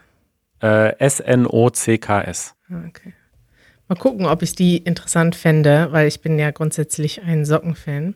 äh, 0.60 0.98
S-N-O-C-K-S. 0.98 2.54
Ah, 2.70 2.74
Okay. 2.88 3.14
Mal 3.88 3.96
gucken, 3.96 4.26
ob 4.26 4.42
ich 4.42 4.54
die 4.54 4.78
interessant 4.78 5.36
fände, 5.36 5.88
weil 5.90 6.08
ich 6.08 6.20
bin 6.20 6.38
ja 6.38 6.50
grundsätzlich 6.50 7.22
ein 7.22 7.44
Sockenfan. 7.44 8.14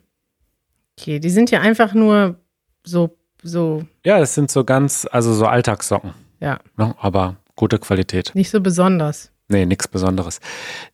Okay, 0.99 1.19
die 1.21 1.31
sind 1.31 1.51
ja 1.51 1.61
einfach 1.61 1.95
nur 1.95 2.37
so, 2.85 3.17
so, 3.43 3.85
Ja, 4.05 4.19
das 4.19 4.35
sind 4.35 4.51
so 4.51 4.65
ganz, 4.65 5.07
also 5.11 5.33
so 5.35 5.47
Alltagssocken. 5.47 6.15
ja, 6.41 6.59
Ne? 6.77 6.95
Aber 7.01 7.37
gute 7.55 7.79
Qualität. 7.79 8.33
nicht 8.35 8.51
so 8.51 8.61
besonders. 8.61 9.31
Nee, 9.49 9.65
nichts 9.67 9.89
Besonderes. 9.89 10.41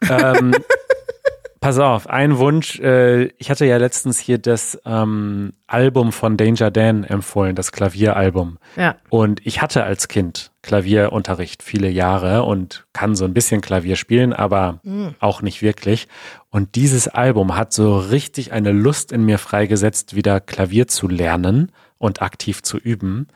ähm, 0.08 0.54
pass 1.64 1.78
auf, 1.78 2.10
ein 2.10 2.36
Wunsch. 2.36 2.78
Äh, 2.78 3.30
ich 3.38 3.48
hatte 3.48 3.64
ja 3.64 3.78
letztens 3.78 4.18
hier 4.18 4.36
das 4.36 4.78
ähm, 4.84 5.54
Album 5.66 6.12
von 6.12 6.36
Danger 6.36 6.70
Dan 6.70 7.04
empfohlen, 7.04 7.56
das 7.56 7.72
Klavieralbum. 7.72 8.58
Ja, 8.76 8.96
Und 9.08 9.40
ich 9.46 9.62
hatte 9.62 9.82
als 9.82 10.08
Kind 10.08 10.50
Klavierunterricht 10.60 11.62
viele 11.62 11.88
Jahre 11.88 12.42
und 12.42 12.84
kann 12.92 13.14
so 13.14 13.24
ein 13.24 13.32
bisschen 13.32 13.62
Klavier 13.62 13.96
spielen, 13.96 14.34
aber 14.34 14.80
auch 15.20 15.40
nicht 15.40 15.62
wirklich. 15.62 16.06
Und 16.50 16.74
dieses 16.74 17.08
Album 17.08 17.56
hat 17.56 17.72
so 17.72 17.96
richtig 17.96 18.52
eine 18.52 18.72
Lust 18.72 19.10
in 19.10 19.24
mir 19.24 19.38
freigesetzt, 19.38 20.14
wieder 20.14 20.40
Klavier 20.40 20.86
zu 20.86 21.08
lernen 21.08 21.72
und 21.96 22.20
aktiv 22.20 22.62
zu 22.62 22.76
üben. 22.76 23.28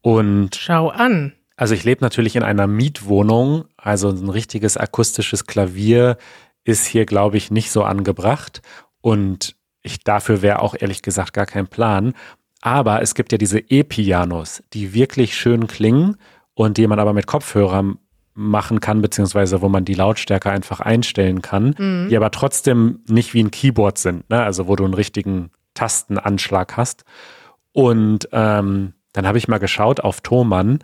Und 0.00 0.56
schau 0.56 0.88
an. 0.88 1.32
also 1.56 1.74
ich 1.74 1.84
lebe 1.84 2.04
natürlich 2.04 2.34
in 2.34 2.42
einer 2.42 2.66
Mietwohnung, 2.66 3.66
also 3.76 4.08
ein 4.08 4.30
richtiges 4.30 4.76
akustisches 4.76 5.46
Klavier 5.46 6.16
ist 6.68 6.86
hier, 6.86 7.06
glaube 7.06 7.38
ich, 7.38 7.50
nicht 7.50 7.70
so 7.70 7.82
angebracht. 7.82 8.60
Und 9.00 9.56
ich 9.82 10.00
dafür 10.00 10.42
wäre 10.42 10.60
auch 10.60 10.74
ehrlich 10.78 11.00
gesagt 11.00 11.32
gar 11.32 11.46
kein 11.46 11.66
Plan. 11.66 12.12
Aber 12.60 13.00
es 13.00 13.14
gibt 13.14 13.32
ja 13.32 13.38
diese 13.38 13.58
E-Pianos, 13.58 14.62
die 14.74 14.92
wirklich 14.92 15.34
schön 15.34 15.66
klingen 15.66 16.16
und 16.52 16.76
die 16.76 16.86
man 16.86 16.98
aber 16.98 17.14
mit 17.14 17.26
Kopfhörern 17.26 17.98
machen 18.34 18.80
kann, 18.80 19.00
beziehungsweise 19.00 19.62
wo 19.62 19.68
man 19.68 19.84
die 19.84 19.94
Lautstärke 19.94 20.50
einfach 20.50 20.80
einstellen 20.80 21.40
kann, 21.40 21.74
die 22.08 22.16
aber 22.16 22.30
trotzdem 22.30 23.00
nicht 23.08 23.32
wie 23.34 23.42
ein 23.42 23.50
Keyboard 23.50 23.98
sind, 23.98 24.28
ne? 24.30 24.42
also 24.42 24.68
wo 24.68 24.76
du 24.76 24.84
einen 24.84 24.94
richtigen 24.94 25.50
Tastenanschlag 25.74 26.76
hast. 26.76 27.04
Und 27.72 28.28
ähm, 28.32 28.92
dann 29.12 29.26
habe 29.26 29.38
ich 29.38 29.48
mal 29.48 29.58
geschaut 29.58 30.00
auf 30.00 30.20
Thomann 30.20 30.80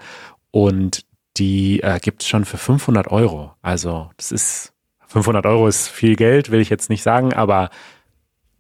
und 0.51 1.05
die 1.37 1.81
äh, 1.81 2.01
gibt 2.01 2.23
es 2.23 2.29
schon 2.29 2.45
für 2.45 2.59
500 2.59 3.09
Euro. 3.09 3.53
Also 3.63 4.11
das 4.17 4.33
ist 4.33 4.74
500 5.15 5.47
Euro 5.47 5.69
ist 5.69 5.87
viel 5.89 6.17
Geld, 6.17 6.51
will 6.51 6.61
ich 6.61 6.71
jetzt 6.71 6.91
nicht 6.91 7.05
sagen, 7.05 7.33
aber 7.33 7.71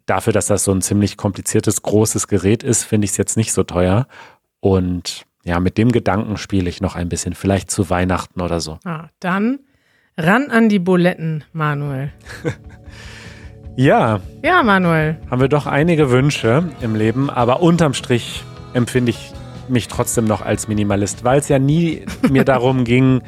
dafür, 0.06 0.32
dass 0.32 0.46
das 0.46 0.62
so 0.62 0.70
ein 0.70 0.82
ziemlich 0.82 1.16
kompliziertes, 1.16 1.82
großes 1.82 2.28
Gerät 2.28 2.62
ist, 2.62 2.84
finde 2.84 3.06
ich 3.06 3.10
es 3.10 3.16
jetzt 3.16 3.36
nicht 3.36 3.52
so 3.52 3.64
teuer. 3.64 4.06
Und 4.60 5.24
ja, 5.42 5.58
mit 5.58 5.78
dem 5.78 5.90
Gedanken 5.90 6.36
spiele 6.36 6.68
ich 6.70 6.80
noch 6.80 6.94
ein 6.94 7.08
bisschen, 7.08 7.34
vielleicht 7.34 7.72
zu 7.72 7.90
Weihnachten 7.90 8.40
oder 8.40 8.60
so. 8.60 8.78
Ah, 8.84 9.08
dann 9.18 9.58
ran 10.16 10.48
an 10.50 10.68
die 10.68 10.78
Buletten, 10.78 11.42
Manuel. 11.52 12.12
Ja, 13.76 14.20
Ja, 14.44 14.62
Manuel. 14.62 15.16
haben 15.28 15.40
wir 15.40 15.48
doch 15.48 15.66
einige 15.66 16.08
Wünsche 16.12 16.70
im 16.80 16.94
Leben, 16.94 17.28
aber 17.28 17.60
unterm 17.60 17.92
Strich 17.92 18.44
empfinde 18.72 19.10
ich 19.10 19.32
mich 19.68 19.88
trotzdem 19.88 20.26
noch 20.26 20.42
als 20.42 20.68
Minimalist, 20.68 21.24
weil 21.24 21.40
es 21.40 21.48
ja 21.48 21.58
nie 21.58 22.06
mir 22.30 22.44
darum 22.44 22.84
ging, 22.84 23.22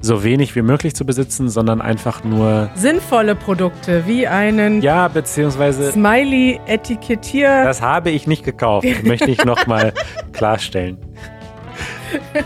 so 0.00 0.22
wenig 0.22 0.54
wie 0.54 0.62
möglich 0.62 0.94
zu 0.94 1.04
besitzen, 1.04 1.48
sondern 1.48 1.80
einfach 1.80 2.24
nur, 2.24 2.70
Sinnvolle 2.74 3.34
Produkte 3.34 4.06
wie 4.06 4.26
einen 4.26 4.80
ja, 4.80 5.08
beziehungsweise 5.08 5.92
Smiley-Etikettier. 5.92 7.64
Das 7.64 7.82
habe 7.82 8.10
ich 8.10 8.26
nicht 8.26 8.44
gekauft, 8.44 8.86
möchte 9.02 9.30
ich 9.30 9.44
nochmal 9.44 9.92
klarstellen. 10.32 10.98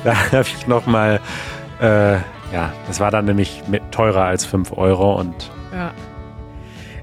Da 0.02 0.32
habe 0.32 0.46
ich 0.58 0.66
nochmal, 0.66 1.20
äh, 1.80 2.14
ja, 2.14 2.72
das 2.88 2.98
war 2.98 3.12
dann 3.12 3.26
nämlich 3.26 3.62
teurer 3.92 4.24
als 4.24 4.44
5 4.44 4.76
Euro 4.76 5.14
und 5.20 5.52
Ja, 5.72 5.92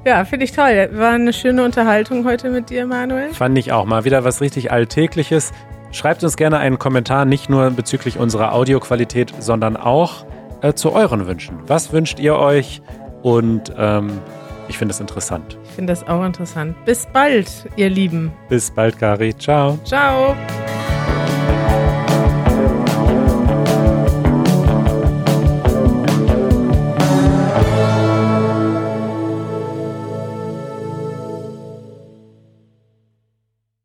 ja 0.06 0.26
finde 0.26 0.44
ich 0.44 0.52
toll. 0.52 0.90
War 0.92 1.14
eine 1.14 1.32
schöne 1.32 1.64
Unterhaltung 1.64 2.26
heute 2.26 2.50
mit 2.50 2.70
dir, 2.70 2.86
Manuel. 2.86 3.34
fand 3.34 3.58
ich 3.58 3.72
auch 3.72 3.86
mal 3.86 4.04
wieder 4.04 4.26
was 4.26 4.42
richtig 4.42 4.74
Alltägliches. 4.74 5.54
Schreibt 5.92 6.22
uns 6.22 6.36
gerne 6.36 6.60
einen 6.60 6.78
Kommentar, 6.80 7.24
nicht 7.24 7.50
nur 7.50 7.72
bezüglich 7.72 8.20
unserer 8.20 8.54
Audioqualität, 8.54 9.34
sondern 9.40 9.78
auch 9.78 10.26
äh, 10.62 10.74
zu 10.74 10.94
euren 10.94 11.28
Wünschen. 11.28 11.58
Was 11.68 11.92
wünscht 11.92 12.20
ihr 12.20 12.36
euch? 12.36 12.82
Und 13.22 13.74
ähm, 13.78 14.22
ich 14.70 14.78
finde 14.78 14.94
es 14.94 15.00
interessant. 15.00 15.58
Ich 15.66 15.72
finde 15.72 15.92
das 15.92 16.08
auch 16.08 16.24
interessant. 16.24 16.76
Bis 16.86 17.06
bald, 17.12 17.50
ihr 17.76 17.90
Lieben. 17.90 18.32
Bis 18.48 18.72
bald, 18.72 18.98
Kari. 18.98 19.36
Ciao. 19.38 19.78
Ciao. 19.84 20.36